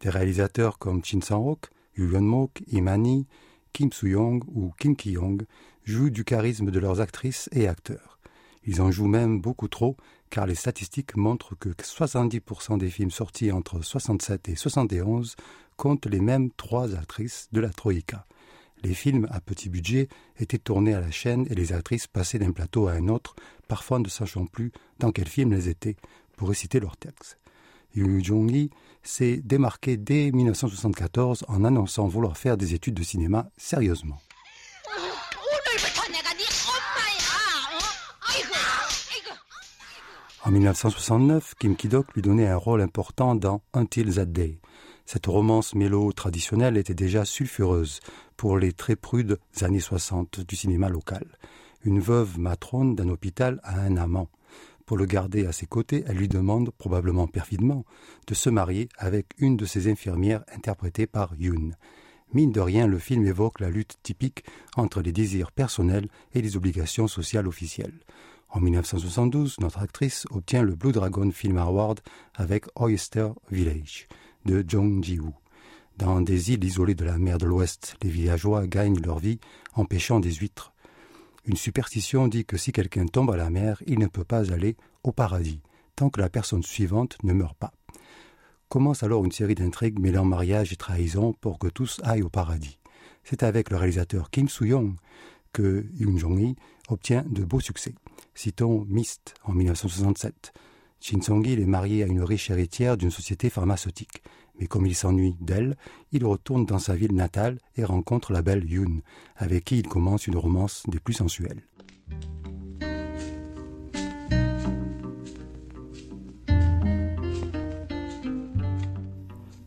Des 0.00 0.10
réalisateurs 0.10 0.78
comme 0.78 1.02
Shin 1.02 1.22
Sang-ok, 1.22 1.70
Yoo 1.96 2.10
Yeon-mok, 2.10 2.62
Imani, 2.68 3.26
Kim 3.72 3.90
Soo-young 3.90 4.44
ou 4.54 4.72
Kim 4.78 4.94
Ki-young 4.94 5.46
jouent 5.84 6.10
du 6.10 6.22
charisme 6.22 6.70
de 6.70 6.78
leurs 6.78 7.00
actrices 7.00 7.48
et 7.52 7.66
acteurs. 7.66 8.18
Ils 8.66 8.82
en 8.82 8.90
jouent 8.90 9.06
même 9.06 9.40
beaucoup 9.40 9.68
trop, 9.68 9.96
car 10.28 10.46
les 10.46 10.54
statistiques 10.54 11.16
montrent 11.16 11.54
que 11.58 11.70
70% 11.70 12.76
des 12.76 12.90
films 12.90 13.10
sortis 13.10 13.50
entre 13.50 13.80
67 13.80 14.50
et 14.50 14.54
71 14.54 15.34
comptent 15.78 16.06
les 16.06 16.20
mêmes 16.20 16.50
trois 16.58 16.94
actrices 16.94 17.48
de 17.52 17.60
la 17.60 17.70
Troïka. 17.70 18.26
Les 18.82 18.94
films 18.94 19.26
à 19.30 19.40
petit 19.40 19.68
budget 19.68 20.08
étaient 20.38 20.58
tournés 20.58 20.94
à 20.94 21.00
la 21.00 21.10
chaîne 21.10 21.46
et 21.50 21.54
les 21.54 21.72
actrices 21.72 22.06
passaient 22.06 22.38
d'un 22.38 22.52
plateau 22.52 22.88
à 22.88 22.92
un 22.92 23.08
autre, 23.08 23.34
parfois 23.68 23.98
ne 23.98 24.08
sachant 24.08 24.46
plus 24.46 24.72
dans 24.98 25.12
quel 25.12 25.28
film 25.28 25.52
elles 25.52 25.68
étaient, 25.68 25.96
pour 26.36 26.48
réciter 26.48 26.80
leurs 26.80 26.96
textes. 26.96 27.38
Yu 27.94 28.22
Jong-hee 28.22 28.70
s'est 29.02 29.40
démarqué 29.42 29.96
dès 29.96 30.30
1974 30.30 31.44
en 31.48 31.64
annonçant 31.64 32.06
vouloir 32.06 32.36
faire 32.36 32.56
des 32.56 32.74
études 32.74 32.94
de 32.94 33.02
cinéma 33.02 33.48
sérieusement. 33.56 34.20
En 40.44 40.52
1969, 40.52 41.54
Kim 41.58 41.74
Ki-dok 41.74 42.14
lui 42.14 42.22
donnait 42.22 42.46
un 42.46 42.56
rôle 42.56 42.80
important 42.80 43.34
dans 43.34 43.62
Until 43.74 44.14
That 44.14 44.26
Day. 44.26 44.60
Cette 45.06 45.26
romance 45.26 45.76
mélo 45.76 46.12
traditionnelle 46.12 46.76
était 46.76 46.92
déjà 46.92 47.24
sulfureuse 47.24 48.00
pour 48.36 48.58
les 48.58 48.72
très 48.72 48.96
prudes 48.96 49.38
années 49.60 49.78
60 49.78 50.40
du 50.40 50.56
cinéma 50.56 50.88
local. 50.88 51.38
Une 51.84 52.00
veuve 52.00 52.40
matrone 52.40 52.96
d'un 52.96 53.08
hôpital 53.08 53.60
a 53.62 53.78
un 53.78 53.96
amant. 53.98 54.28
Pour 54.84 54.96
le 54.96 55.06
garder 55.06 55.46
à 55.46 55.52
ses 55.52 55.66
côtés, 55.66 56.02
elle 56.08 56.16
lui 56.16 56.26
demande, 56.26 56.72
probablement 56.72 57.28
perfidement, 57.28 57.84
de 58.26 58.34
se 58.34 58.50
marier 58.50 58.88
avec 58.98 59.28
une 59.38 59.56
de 59.56 59.64
ses 59.64 59.88
infirmières 59.88 60.42
interprétée 60.52 61.06
par 61.06 61.36
Yoon. 61.38 61.70
Mine 62.34 62.50
de 62.50 62.60
rien, 62.60 62.88
le 62.88 62.98
film 62.98 63.24
évoque 63.26 63.60
la 63.60 63.70
lutte 63.70 63.98
typique 64.02 64.42
entre 64.76 65.02
les 65.02 65.12
désirs 65.12 65.52
personnels 65.52 66.08
et 66.34 66.42
les 66.42 66.56
obligations 66.56 67.06
sociales 67.06 67.46
officielles. 67.46 68.00
En 68.48 68.58
1972, 68.58 69.60
notre 69.60 69.78
actrice 69.78 70.26
obtient 70.30 70.64
le 70.64 70.74
Blue 70.74 70.90
Dragon 70.90 71.30
Film 71.30 71.58
Award 71.58 72.00
avec 72.34 72.64
Oyster 72.74 73.28
Village 73.52 74.08
de 74.46 74.64
Ji-woo. 75.02 75.34
Dans 75.98 76.20
des 76.20 76.52
îles 76.52 76.64
isolées 76.64 76.94
de 76.94 77.04
la 77.04 77.18
mer 77.18 77.38
de 77.38 77.46
l'Ouest, 77.46 77.96
les 78.02 78.08
villageois 78.08 78.66
gagnent 78.66 79.00
leur 79.00 79.18
vie 79.18 79.40
en 79.74 79.84
pêchant 79.84 80.20
des 80.20 80.32
huîtres. 80.32 80.72
Une 81.46 81.56
superstition 81.56 82.28
dit 82.28 82.44
que 82.44 82.56
si 82.56 82.72
quelqu'un 82.72 83.06
tombe 83.06 83.32
à 83.32 83.36
la 83.36 83.50
mer, 83.50 83.82
il 83.86 83.98
ne 83.98 84.06
peut 84.06 84.24
pas 84.24 84.52
aller 84.52 84.76
au 85.02 85.12
paradis, 85.12 85.60
tant 85.96 86.10
que 86.10 86.20
la 86.20 86.28
personne 86.28 86.62
suivante 86.62 87.18
ne 87.24 87.32
meurt 87.32 87.56
pas. 87.56 87.72
Commence 88.68 89.02
alors 89.02 89.24
une 89.24 89.32
série 89.32 89.54
d'intrigues 89.54 89.98
mêlant 89.98 90.24
mariage 90.24 90.72
et 90.72 90.76
trahison 90.76 91.32
pour 91.32 91.58
que 91.58 91.68
tous 91.68 92.00
aillent 92.04 92.22
au 92.22 92.30
paradis. 92.30 92.78
C'est 93.24 93.42
avec 93.42 93.70
le 93.70 93.76
réalisateur 93.76 94.30
Kim 94.30 94.48
Soo-young 94.48 94.94
que 95.52 95.86
Yoon 95.98 96.18
Jong-hee 96.18 96.56
obtient 96.88 97.24
de 97.28 97.44
beaux 97.44 97.60
succès. 97.60 97.94
Citons 98.34 98.84
Mist 98.88 99.34
en 99.44 99.52
1967. 99.52 100.52
Shin 101.00 101.20
Song-il 101.20 101.60
est 101.60 101.66
marié 101.66 102.02
à 102.02 102.06
une 102.06 102.22
riche 102.22 102.50
héritière 102.50 102.96
d'une 102.96 103.10
société 103.10 103.50
pharmaceutique. 103.50 104.22
Mais 104.58 104.66
comme 104.66 104.86
il 104.86 104.94
s'ennuie 104.94 105.36
d'elle, 105.40 105.76
il 106.12 106.24
retourne 106.24 106.64
dans 106.64 106.78
sa 106.78 106.94
ville 106.94 107.14
natale 107.14 107.58
et 107.76 107.84
rencontre 107.84 108.32
la 108.32 108.42
belle 108.42 108.68
Yoon, 108.68 109.02
avec 109.36 109.64
qui 109.64 109.78
il 109.78 109.88
commence 109.88 110.26
une 110.26 110.36
romance 110.36 110.82
des 110.88 110.98
plus 110.98 111.14
sensuelles. 111.14 111.62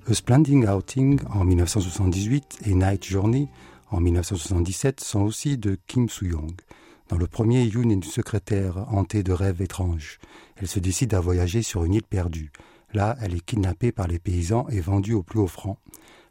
A 0.09 0.13
Splendid 0.15 0.65
Outing 0.67 1.19
en 1.29 1.43
1978 1.43 2.61
et 2.65 2.73
Night 2.73 3.05
Journey 3.05 3.47
en 3.91 3.99
1977 3.99 5.01
sont 5.01 5.21
aussi 5.21 5.59
de 5.59 5.77
Kim 5.85 6.09
Soo-young. 6.09 6.55
Dans 7.09 7.17
le 7.17 7.25
premier, 7.25 7.63
Yoon 7.63 7.89
est 7.89 7.93
une 7.93 8.03
secrétaire 8.03 8.85
hantée 8.93 9.23
de 9.23 9.31
rêves 9.31 9.63
étranges. 9.63 10.19
Elle 10.57 10.67
se 10.67 10.79
décide 10.79 11.15
à 11.15 11.19
voyager 11.19 11.63
sur 11.63 11.83
une 11.83 11.95
île 11.95 12.03
perdue. 12.03 12.51
Là, 12.93 13.17
elle 13.19 13.33
est 13.33 13.43
kidnappée 13.43 13.91
par 13.91 14.07
les 14.07 14.19
paysans 14.19 14.67
et 14.69 14.79
vendue 14.79 15.15
au 15.15 15.23
plus 15.23 15.39
haut 15.39 15.47
franc. 15.47 15.79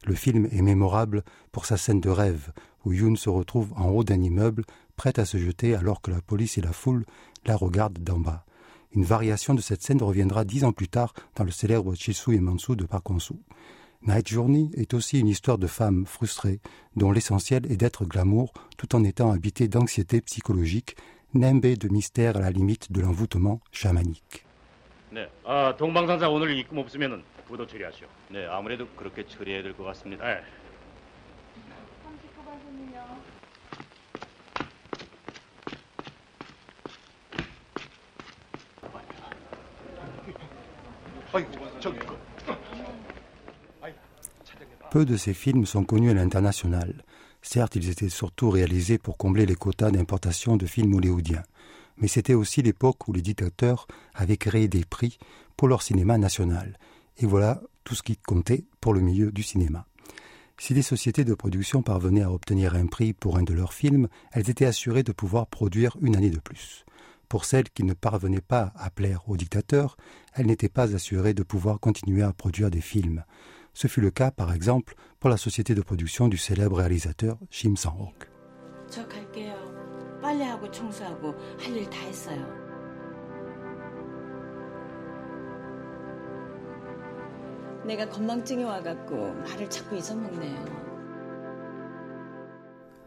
Le 0.06 0.14
film 0.14 0.48
est 0.52 0.62
mémorable 0.62 1.24
pour 1.50 1.66
sa 1.66 1.76
scène 1.76 2.00
de 2.00 2.08
rêve, 2.08 2.52
où 2.84 2.92
Yoon 2.92 3.16
se 3.16 3.28
retrouve 3.28 3.72
en 3.76 3.88
haut 3.88 4.04
d'un 4.04 4.22
immeuble, 4.22 4.64
prête 4.94 5.18
à 5.18 5.24
se 5.24 5.36
jeter 5.36 5.74
alors 5.74 6.00
que 6.00 6.12
la 6.12 6.20
police 6.20 6.58
et 6.58 6.62
la 6.62 6.72
foule 6.72 7.04
la 7.44 7.56
regardent 7.56 7.98
d'en 7.98 8.20
bas. 8.20 8.44
Une 8.92 9.04
variation 9.04 9.54
de 9.54 9.60
cette 9.60 9.82
scène 9.82 10.00
reviendra 10.00 10.44
dix 10.44 10.62
ans 10.62 10.72
plus 10.72 10.88
tard 10.88 11.12
dans 11.34 11.44
le 11.44 11.50
célèbre 11.50 11.96
Chisu 11.96 12.36
et 12.36 12.40
Mansu 12.40 12.76
de 12.76 12.84
Park. 12.84 13.08
Night 14.05 14.27
Journey 14.27 14.69
est 14.75 14.93
aussi 14.93 15.19
une 15.19 15.27
histoire 15.27 15.57
de 15.57 15.67
femme 15.67 16.05
frustrée, 16.05 16.59
dont 16.95 17.11
l'essentiel 17.11 17.71
est 17.71 17.77
d'être 17.77 18.05
glamour 18.05 18.53
tout 18.77 18.95
en 18.95 19.03
étant 19.03 19.31
habitée 19.31 19.67
d'anxiété 19.69 20.19
psychologique, 20.21 20.97
nimbée 21.33 21.75
de 21.77 21.87
mystère 21.87 22.35
à 22.37 22.41
la 22.41 22.51
limite 22.51 22.91
de 22.91 23.01
l'envoûtement 23.01 23.59
chamanique. 23.71 24.45
네, 25.13 25.29
아 25.45 25.75
동방상사 25.77 26.27
오늘 26.27 26.57
입금 26.57 26.79
없으면은 26.79 27.23
부도 27.47 27.67
처리하시오. 27.67 28.07
네, 28.31 28.45
아무래도 28.47 28.87
그렇게 28.97 29.25
처리해야 29.27 29.61
될 29.61 29.73
것 29.77 29.83
같습니다. 29.83 30.25
네. 30.25 30.41
39번 41.31 41.81
손님요. 41.81 42.06
Peu 44.90 45.04
de 45.04 45.16
ces 45.16 45.34
films 45.34 45.66
sont 45.66 45.84
connus 45.84 46.10
à 46.10 46.14
l'international. 46.14 47.04
Certes, 47.42 47.76
ils 47.76 47.88
étaient 47.90 48.08
surtout 48.08 48.50
réalisés 48.50 48.98
pour 48.98 49.16
combler 49.16 49.46
les 49.46 49.54
quotas 49.54 49.90
d'importation 49.90 50.56
de 50.56 50.66
films 50.66 50.94
hollywoodiens 50.94 51.44
mais 52.00 52.08
c'était 52.08 52.34
aussi 52.34 52.62
l'époque 52.62 53.08
où 53.08 53.12
les 53.12 53.22
dictateurs 53.22 53.86
avaient 54.14 54.36
créé 54.36 54.68
des 54.68 54.84
prix 54.84 55.18
pour 55.56 55.68
leur 55.68 55.82
cinéma 55.82 56.18
national. 56.18 56.78
Et 57.18 57.26
voilà 57.26 57.60
tout 57.84 57.94
ce 57.94 58.02
qui 58.02 58.16
comptait 58.16 58.64
pour 58.80 58.94
le 58.94 59.00
milieu 59.00 59.32
du 59.32 59.42
cinéma. 59.42 59.86
Si 60.58 60.74
les 60.74 60.82
sociétés 60.82 61.24
de 61.24 61.34
production 61.34 61.82
parvenaient 61.82 62.22
à 62.22 62.32
obtenir 62.32 62.74
un 62.74 62.86
prix 62.86 63.12
pour 63.12 63.36
un 63.36 63.42
de 63.42 63.54
leurs 63.54 63.72
films, 63.72 64.08
elles 64.32 64.50
étaient 64.50 64.66
assurées 64.66 65.04
de 65.04 65.12
pouvoir 65.12 65.46
produire 65.46 65.96
une 66.00 66.16
année 66.16 66.30
de 66.30 66.40
plus. 66.40 66.84
Pour 67.28 67.44
celles 67.44 67.68
qui 67.70 67.84
ne 67.84 67.92
parvenaient 67.92 68.40
pas 68.40 68.72
à 68.76 68.90
plaire 68.90 69.28
aux 69.28 69.36
dictateurs, 69.36 69.96
elles 70.32 70.46
n'étaient 70.46 70.68
pas 70.68 70.94
assurées 70.94 71.34
de 71.34 71.42
pouvoir 71.42 71.78
continuer 71.78 72.22
à 72.22 72.32
produire 72.32 72.70
des 72.70 72.80
films. 72.80 73.24
Ce 73.80 73.86
fut 73.86 74.00
le 74.00 74.10
cas, 74.10 74.32
par 74.32 74.52
exemple, 74.52 74.96
pour 75.20 75.30
la 75.30 75.36
société 75.36 75.72
de 75.76 75.82
production 75.82 76.26
du 76.26 76.36
célèbre 76.36 76.78
réalisateur 76.78 77.38
Shim 77.48 77.76
Sang-wook. 77.76 78.28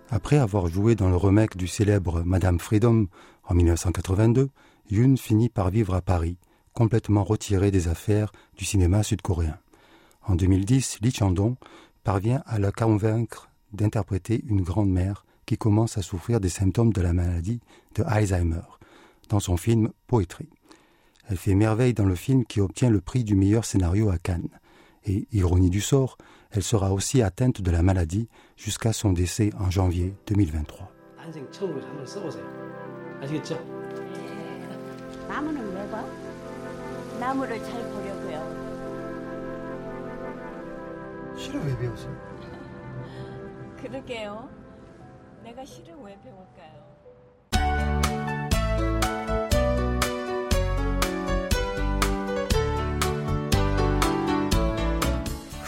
Après 0.10 0.38
avoir 0.38 0.68
joué 0.68 0.96
dans 0.96 1.10
le 1.10 1.18
remake 1.18 1.58
du 1.58 1.68
célèbre 1.68 2.24
Madame 2.24 2.62
Freedom 2.62 3.08
en 3.44 3.54
1982, 3.54 4.48
Yoon 4.90 5.18
finit 5.18 5.50
par 5.50 5.70
vivre 5.70 5.96
à 5.96 6.02
Paris, 6.02 6.38
complètement 6.72 7.26
retiré 7.26 7.72
des 7.72 7.90
affaires 7.90 8.32
du 8.56 8.64
cinéma 8.64 9.04
sud-coréen. 9.04 9.60
En 10.28 10.36
2010, 10.36 11.00
Lee 11.02 11.12
Chandong 11.12 11.56
parvient 12.04 12.44
à 12.46 12.60
la 12.60 12.72
convaincre 12.72 13.50
d'interpréter 13.74 14.44
une 14.48 14.62
grande-mère 14.62 15.26
qui 15.46 15.58
commence 15.58 15.98
à 15.98 16.02
souffrir 16.02 16.40
des 16.40 16.50
symptômes 16.50 16.94
de 16.94 17.02
la 17.02 17.14
maladie 17.14 17.62
de 17.96 18.04
Alzheimer 18.04 18.62
dans 19.30 19.40
son 19.40 19.58
film 19.58 19.92
Poetry. 20.08 20.50
Elle 21.30 21.38
fait 21.38 21.56
merveille 21.56 21.94
dans 21.94 22.06
le 22.06 22.16
film 22.16 22.46
qui 22.46 22.62
obtient 22.62 22.90
le 22.90 23.02
prix 23.02 23.24
du 23.24 23.36
meilleur 23.36 23.66
scénario 23.66 24.10
à 24.10 24.18
Cannes. 24.18 24.50
Et, 25.06 25.28
ironie 25.32 25.70
du 25.70 25.82
sort, 25.82 26.18
elle 26.52 26.64
sera 26.64 26.94
aussi 26.94 27.22
atteinte 27.22 27.62
de 27.62 27.72
la 27.72 27.82
maladie 27.82 28.28
jusqu'à 28.58 28.94
son 28.94 29.14
décès 29.14 29.52
en 29.60 29.72
janvier 29.72 30.14
2023. 30.28 30.92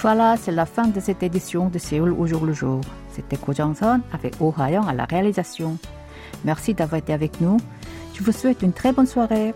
Voilà, 0.01 0.35
c'est 0.37 0.51
la 0.51 0.65
fin 0.65 0.87
de 0.87 0.99
cette 0.99 1.23
édition 1.23 1.69
de 1.69 1.79
Séoul 1.79 2.11
au 2.11 2.27
jour 2.27 2.45
le 2.45 2.51
jour. 2.53 2.81
C'était 3.13 3.37
Ko 3.37 3.53
Jong-son 3.53 4.01
avec 4.11 4.35
Oh 4.41 4.53
Ha-young 4.57 4.85
à 4.87 4.93
la 4.93 5.05
réalisation. 5.05 5.77
Merci 6.43 6.73
d'avoir 6.73 6.99
été 6.99 7.13
avec 7.13 7.39
nous. 7.39 7.57
Je 8.13 8.23
vous 8.23 8.33
souhaite 8.33 8.61
une 8.61 8.73
très 8.73 8.91
bonne 8.91 9.07
soirée. 9.07 9.53